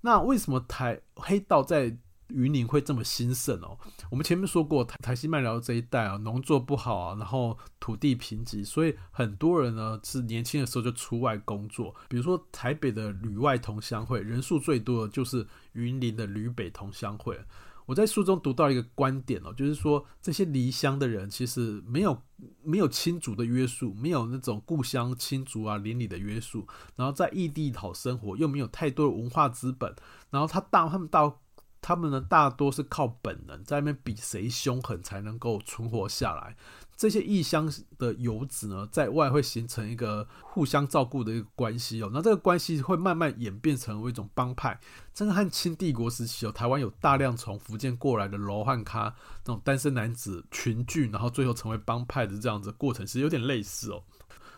[0.02, 1.96] 那为什么台黑道在？”
[2.34, 3.78] 云林会这么兴盛哦？
[4.10, 11.94] 我们前面说过，台台西麦寮这一带啊，农作不好啊，然后土地贫瘠，所以很多人呢是年轻的时候就出外工作。
[12.08, 17.40] 比如说台北的旅外同乡会，人数最多的就是云林的旅北同乡会。
[17.88, 22.22] 我在书中读到一个观点哦，就是说这些离乡的人其实没有
[22.64, 26.66] 没有亲族的约束，没有那种故乡亲族啊邻里的约束，
[26.96, 29.94] 然后在异地讨生活，又没有太多的文化资本，
[30.30, 31.41] 然后他到他们到。
[31.82, 36.56] 他们呢，大多是靠本能，在那边比谁凶狠才能够存活下来。
[36.96, 42.12] 这些异乡的游子呢，在外会形成一个互相照顾的一个关系哦。
[42.14, 44.80] 那这个关系会慢慢演变成为一种帮派。
[45.12, 54.04] 这个和清帝国时期哦，台湾有大量从福建过来的罗汉脚那种单身男子群聚，然后最后成为帮派的这样子的过程，是有点类似哦。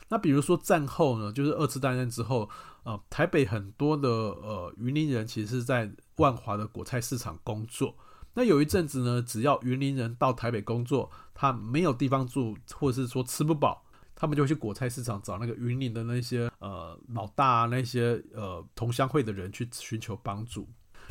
[0.10, 2.50] 那比如说战后呢，就是二次大战之后，
[2.84, 7.96] 啊，台北很多的呃云林人其实是在万华的果菜市场工作。
[8.36, 20.68] 那有一阵子呢，只要云林人到台北工作，他没有地方住，或者是说吃不饱，他们就去果菜市场找那个云林的那些呃老大啊，那些呃同乡会的人去寻求帮助。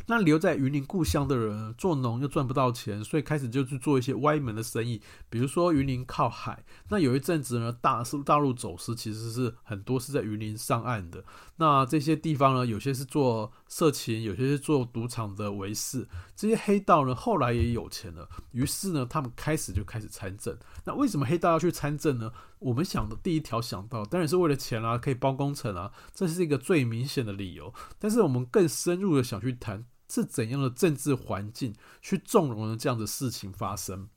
[0.07, 5.01] 那留在云林故乡的人，做农又赚不到钱，所以开始就去做一些歪门的生意。
[5.29, 11.23] 比如说云林靠海，那有一阵子呢，大是大陆走私其实是很多是在云林上岸的。
[11.57, 16.07] 那这些地方呢，有些是做色情，有些是做赌场的维士。
[16.35, 20.55] 这些黑道呢，后来也有钱了，于是呢，他们开始就开始参政。
[20.85, 22.31] 那为什么黑道要去参政呢？
[22.59, 27.73] 我们想的第一条想到，当然是为了钱啊，可以包工程啊，这是一个最明显的理由。
[27.97, 29.85] 但是我们更深入的想去谈。
[30.09, 34.09] 是怎样的政治环境去纵容了这样的事情发生？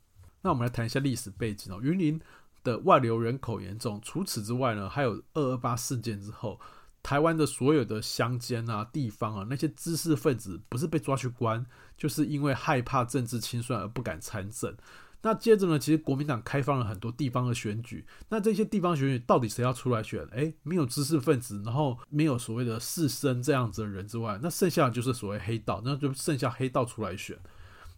[0.43, 1.79] 那我们来谈一下历史背景哦。
[1.81, 2.21] 云林
[2.63, 6.59] 的外流人口严重，除此之外呢，还有二二八事件之后，
[7.07, 14.75] 台湾的所有的乡间啊、地方啊，那些知识分子不是被抓去关，就是因为害怕政治清算而不敢参政。
[15.21, 18.05] 那接着呢，其实国民党开放了很多地方的选举。
[18.27, 20.21] 那这些地方选举到底谁要出来选？
[20.33, 27.39] 诶，没有知识分子，然后没有所谓的士绅这样子的人之外，那剩下的就是所谓黑道，那就剩下黑道出来选。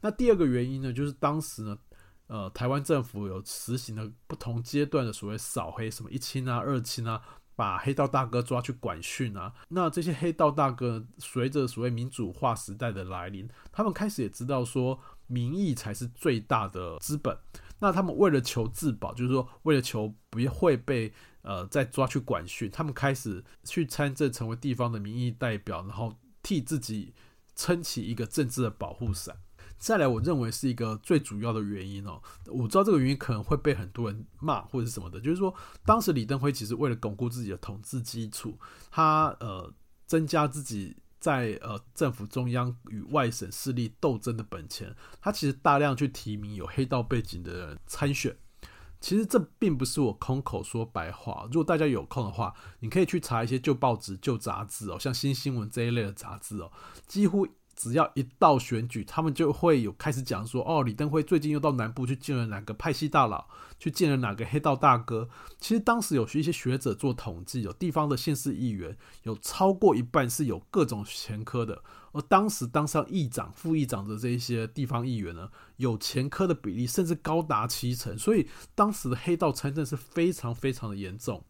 [0.02, 1.76] 那第二个原因呢，就是当时呢，
[2.28, 7.20] 呃，台湾政府有实行了不同阶段的所谓扫黑，什么一清啊、二清啊，
[7.60, 9.54] 把黑道大哥抓去管训啊。
[9.68, 15.00] 那这些黑道大哥随着所谓民主化时代的来临，他们开始也知道说。
[15.32, 17.38] 民意才是最大的资本。
[17.78, 27.14] 那他们为了求自保，就是说为了求不会被呃再抓去管训，他们开始去参政，成为地方的民意代表，然后替自己
[27.56, 29.38] 撑起一个政治的保护伞。
[29.80, 32.22] 再来，我认为是一个最主要的原因哦。
[32.46, 35.52] 我知道这个原因可能会被很多人骂或者什么的，就是说
[35.86, 38.60] 当时李登辉其实为了巩固自己的统治基础，
[38.92, 39.74] 他呃
[40.06, 40.96] 增加自己。
[41.22, 48.34] 在呃政府中央与外省势力斗争的本钱，他其实大量去提名有黑道背景的人参选。
[49.02, 51.46] 其实这并不是我空口说白话。
[51.52, 56.72] 如果大家有空的话，你可以去查一些旧报纸、旧杂志哦，像新新闻这一类的杂志哦，
[57.06, 57.46] 几乎。
[57.80, 63.48] 只要一到选举，他们就会有开始讲说，哦，李登辉最近又到南部去见了哪个派系大佬，
[63.80, 65.30] 去见了哪个黑道大哥。
[65.62, 81.42] 其实当时有一些学者做统计，有地方的县市议员有超过一半是有各种前科的，而当时当上议长、副议长的这一些地方议员呢，有前科的比例甚至高达七成，所以当时的黑道参政是非常非常的严重。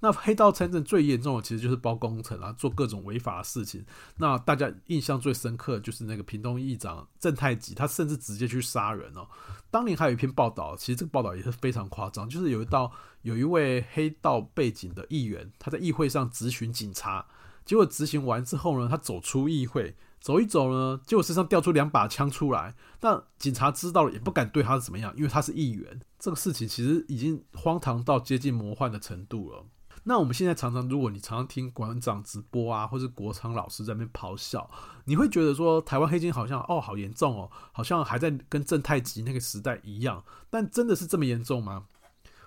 [0.00, 3.84] 那黑道参政最严重的其实就是包工程啊，做各种违法的事情。
[4.18, 9.26] 那大家印象最深刻就是那个屏东议长郑太吉，他甚至直接去杀人哦。
[9.70, 12.92] 当年还有一篇报道，其实这个报道也是非常夸张，就是有一道
[13.22, 17.26] 有一位黑道背景的议员，他在议会上质询警察，
[17.64, 22.74] 结果执行完之后呢，他走出议会走一走呢，结果身上掉出两把枪出来。
[23.00, 26.00] 那警察知道了也不敢对他怎么样，因为他是议员。
[26.18, 29.64] 这个事情其实已经荒唐到接近魔幻的程度了。
[30.08, 34.70] 那我们现在常常，如果你常常听馆长直播啊，或是国昌老师在那边咆哮，
[35.04, 40.24] 你会觉得说台湾黑金好像哦好严重哦，好像还在跟正太极那个时代一样。
[40.48, 41.86] 但真的是这么严重吗？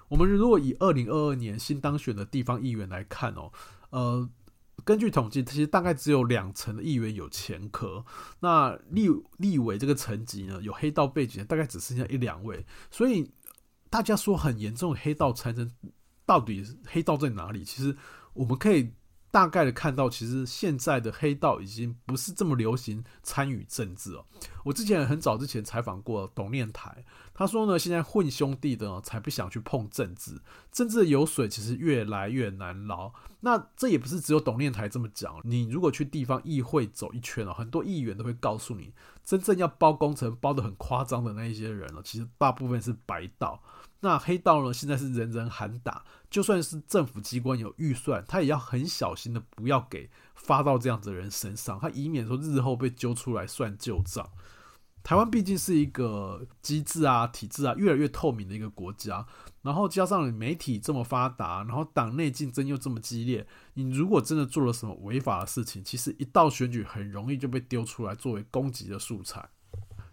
[0.08, 3.52] 我们如果以二零二二年新当选的地方议员来看哦，
[3.90, 4.30] 呃，
[4.86, 8.06] 根据统计，其实大概只有两成的议员有前科。
[8.40, 12.66] 那立立委这个层级呢，有黑道背景的大概只剩下一两位。
[12.90, 13.30] 所以
[13.90, 15.70] 大家说很严重黑道产生。
[16.30, 17.64] 到底黑道在哪里？
[17.64, 17.98] 其实
[18.34, 18.92] 我们可以
[19.32, 24.24] 大概的看到，其实现在的黑道已经不是这么流行参与政治哦。
[24.64, 27.04] 我之前很早之前采访过董念台，
[27.34, 30.40] 他说呢，现在混兄弟的才不想去碰政治，
[30.72, 33.12] 政治的油水其实越来越难捞。
[33.40, 43.60] 那这也不是只有董念台这么讲，你如果去地方议会走一圈哦，很多议员都会告诉你，真正要包工程包得很夸张的那一些人呢，其实大部分是白道。
[44.02, 44.74] 那黑道呢？
[44.74, 54.30] 现在是人人喊打，就算是政府机关有预算，他也要很小心的不要给发到这样子的人身上，他以免说日后被揪出来算旧账。
[55.02, 59.26] 台湾毕竟是一个机制啊、体制啊越来越透明的一个国家，
[59.62, 69.50] 然后加上媒体这么发达，然后党内竞争又这么激烈，你如果真的做了什么违法的事情，其实一到选举很容易就被丢出来作为攻击的素材。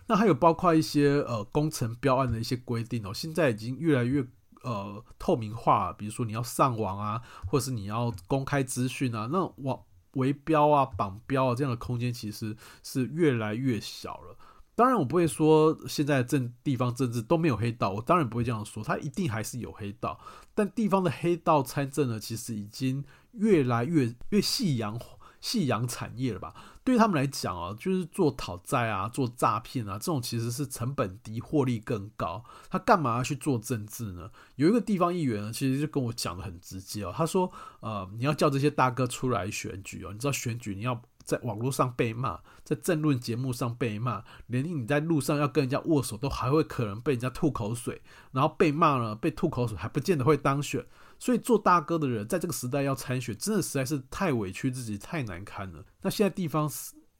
[0.08, 4.26] 那还有包括一些呃工程标案的一些规定哦，现在已经越来越
[4.62, 9.82] 呃透明化，比如说你要上网啊，或是你要公开资讯啊，那网
[10.12, 14.36] 围标啊、绑标啊这样的空间其实是越来越小了。
[14.74, 20.20] 当然，我不会说现在政地方政治都没有黑道，我当然不会这样说，它一定还是有黑道，
[20.54, 23.02] 但地方的黑道参政呢，其实已经
[23.32, 25.00] 越来越越夕阳
[25.40, 26.54] 夕阳产业了吧。
[26.86, 32.44] 对他们来讲啊，就是做讨债啊、做诈骗啊，这种其实是成本低、获利更高。
[32.70, 34.30] 他干嘛要去做政治呢？
[34.54, 48.00] 有一个地方议员呢，其实就跟我讲的很直接哦，他说：“呃，你要叫这些大哥出来选举哦，你知道选举你要在网络上被骂，在政论节目上被骂，连你在路上要跟人家握手都还会可能被人家吐口水，
[48.30, 50.86] 然后被骂了、被吐口水还不见得会当选。”
[51.18, 55.84] 所以做大哥的人，在这个时代要参选，真的实在是太委屈自己，太难堪了。
[56.02, 56.70] 那现在地方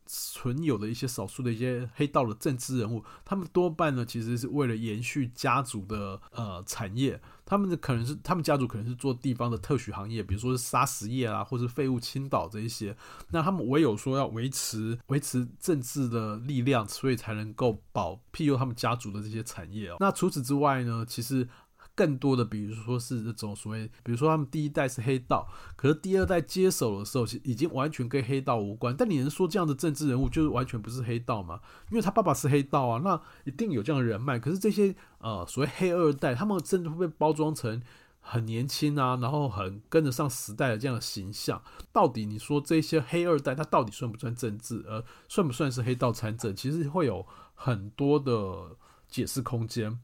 [0.04, 7.20] 存有的一些少数的一些黑道的政治人物，他们多半呢，其实是为了延续家族的呃产业。
[7.46, 12.94] 他们的可能是他们家族可能是做地方的特许行业，比如说是砂石业啊，或是废物倾倒这一些。
[13.30, 19.96] 那他们唯有说要维持维持政治的力量，所以才能够保庇佑他们家族的这些产业哦。
[20.00, 21.48] 那除此之外呢，其实。
[21.96, 28.94] 更多的，比如说是这种所谓，比如说他们第一代是黑道，可是第二代接手的时候，已经完全跟黑道无关。
[28.94, 31.58] 但你能说这样的政治人物就是完全不是黑道吗？
[31.90, 34.38] 因为他爸爸是黑道啊，那一定有这样的人脉。
[34.38, 37.82] 可是这些呃所谓黑二代，他们甚至会被包装成
[38.20, 41.62] 很年轻啊，然后很跟得上时代的这样的形象。
[41.92, 44.84] 到底你说这些黑二代，他到底算不算政治？
[44.86, 46.54] 呃，算不算是黑道参政？
[46.54, 48.76] 其实会有很多的
[49.08, 49.98] 解释空间。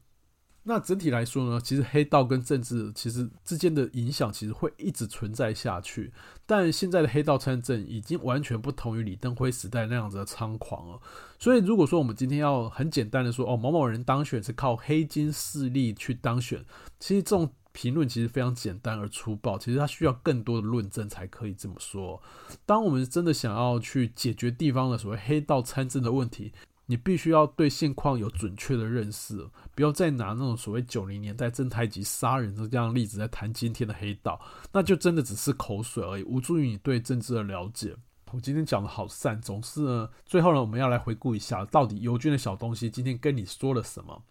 [0.64, 6.12] 那整体来说呢，其实黑道跟政治其实之间的影响其实会一直存在下去。
[6.46, 11.00] 但现在的黑道参政已经完全不同于李登辉时代那样子的猖狂了。
[11.38, 16.64] 所以如果说我们今天要很简单的说，哦，某某人当选是靠黑金势力去当选，
[17.00, 19.58] 其实这种评论其实非常简单而粗暴。
[19.58, 22.22] 其实它需要更多的论证才可以这么说。
[22.64, 26.52] 当我们真的想要去解决地方的所谓黑道参政的问题，
[26.92, 34.38] 你必须要对现况有准确的认识，不要再拿那种所谓九零年代正太级杀人的这样的例子来谈今天的黑道，
[34.72, 37.96] 那就真的只是口水而已，无助于你对政治的了解。
[38.30, 44.24] 我今天讲的好散，总是，最后呢，我们要来回顾一下，到底尤军的小东西今天跟你说了什么。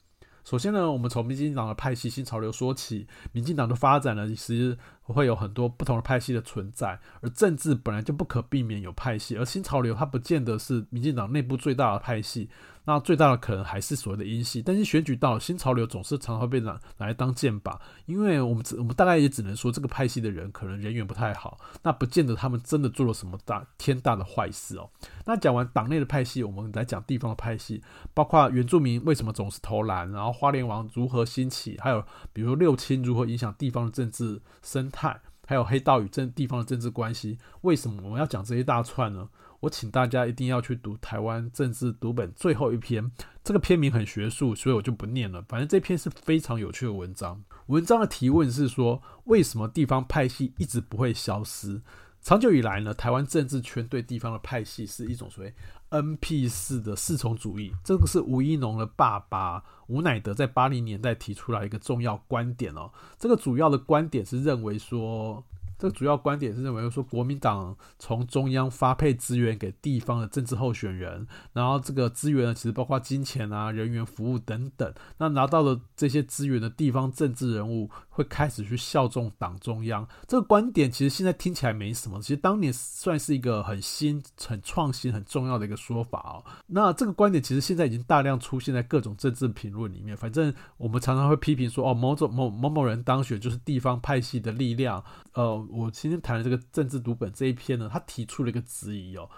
[0.43, 12.49] 首先呢，我们从民进党的派系新潮流说起，民进党的发展呢，其实会有很多不同的派系的存在，而政治本来就不可避免有派系，而新潮流它不见得是民进党内部最大的派系。
[12.83, 17.77] 那最大的可能还是所谓的英系，但是选举到新潮流总是常常会被拿来当箭靶，
[18.07, 24.89] 因为我们只我们大概也只能说这个派系的人可能人缘不太好，那不见得他们真的做了什么大天大的坏事哦。
[25.27, 27.83] 那讲完党内的派系，我们来讲地方的派系，
[28.15, 35.00] 包括原住民为什么总是投蓝，然后花莲王如何兴起，还有比如六轻如何影响地方的政治生态，
[35.47, 39.27] 还有黑道与政地方的政治关系，为什么我们要讲这一大串呢？
[39.59, 43.11] 我请大家一定要去读《台湾政治读本》最后一篇，
[43.43, 45.43] 这个篇名很学术，所以我就不念了。
[45.47, 47.43] 反正这篇是非常有趣的文章。
[47.67, 51.81] 文章的提问是说，为什么地方派系一直不会消失？
[52.21, 55.53] 长久以来呢，台湾政治圈对地方的派系是一种所谓
[55.89, 57.73] NP 式的四重主义。
[57.83, 62.91] 这个是吴一农的爸爸吴乃德在八零年代提出来一个重要观点哦。
[63.17, 65.43] 这个主要的观点是认为说。
[65.81, 74.93] 这个主要观点是认为说，国民党从中央发配资源给地方的政治候选人，然后这个资源呢，其实包括金钱啊、人员服务等等。
[75.17, 80.07] 那拿到了这些资源的地方政治人物，会开始去效忠党中央。
[80.27, 86.45] 这个观点其实现在听起来没什么，其实当年算是一个很新、很创新、很重要的一个说法哦。
[86.67, 90.15] 那这个观点其实现在已经大量出现在各种政治评论里面。
[90.15, 95.03] 反正我们常常会批评说，哦，某种某某某人当选就是地方派系的力量，
[95.33, 95.67] 呃。
[95.71, 99.29] 我今天谈的这个政治读本这一篇呢，他提出了一个质疑哦，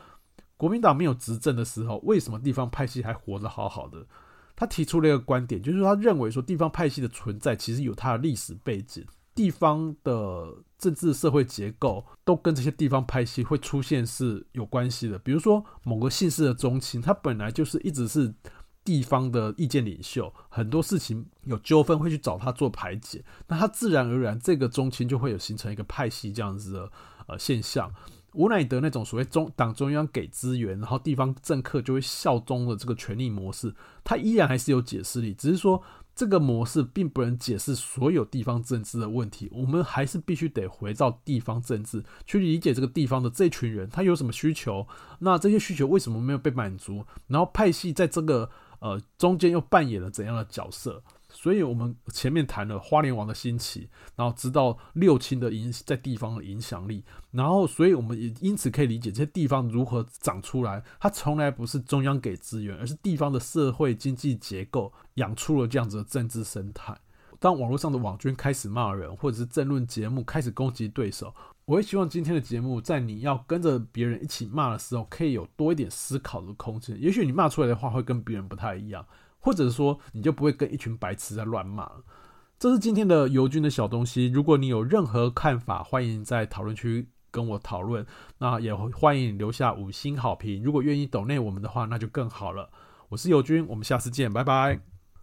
[0.58, 4.06] 国民党没有执政的时候，为什么地方派系还活得好好的？
[4.56, 9.06] 他提出了一个观点，就是他认为说地方派系的存在其实有它的历史背景，
[9.36, 15.18] 地方的政治社会结构都跟这些地方派系会出现是有关系的。
[15.20, 18.34] 比如说某个姓氏的宗亲，他本来就是一直是。
[18.84, 26.92] 地方的意见领袖，很多事情有纠纷会去找他做排解，那他自然而然这个中青就会有形成一个派系这样子的
[27.28, 27.92] 呃现象。
[28.34, 33.74] 吴乃德那种所谓中党中央给资源，然后地方政客就会效忠的这个权力模式，
[34.04, 35.84] 它依然还是有解释力，只是说
[36.16, 39.48] 这个模式并不能解释所有地方政治的问题。
[39.54, 44.88] 我们还是必须得回到地方政治去理解这个地方的这群人他有什么需求，
[45.20, 48.50] 那这些需求为什么没有被满足，然后派系在这个。
[48.84, 51.02] 呃，中间又扮演了怎样的角色？
[51.30, 60.84] 所以我们前面谈了花莲王的兴起，然后知道六亲的影在地方的影响力，然后所以我们也因此可以理解这些地方如何长出来。
[61.00, 66.94] 它从来不是中央给资源，而是地方的社会经济结构养出了这样子的政治生态。
[67.40, 71.34] 当网络上的网军开始骂人，或者是政论节目开始攻击对手，
[71.66, 77.00] 我会希望今天的节目，在你要跟着别人一起骂的时候，可以有多一点思考的空间。
[77.02, 79.06] 也许你骂出来的话会跟别人不太一样，
[79.40, 82.04] 或者说你就不会跟一群白痴在乱骂了。
[82.60, 84.28] 这是今天的尤军的小东西。
[84.28, 88.06] 如果你有任何看法，欢迎在讨论区跟我讨论。
[88.38, 90.62] 那也欢迎留下五星好评。
[90.64, 92.70] 如果愿意抖内我们的话，那就更好了。
[93.10, 94.93] 我是尤军，我们下次见，拜拜。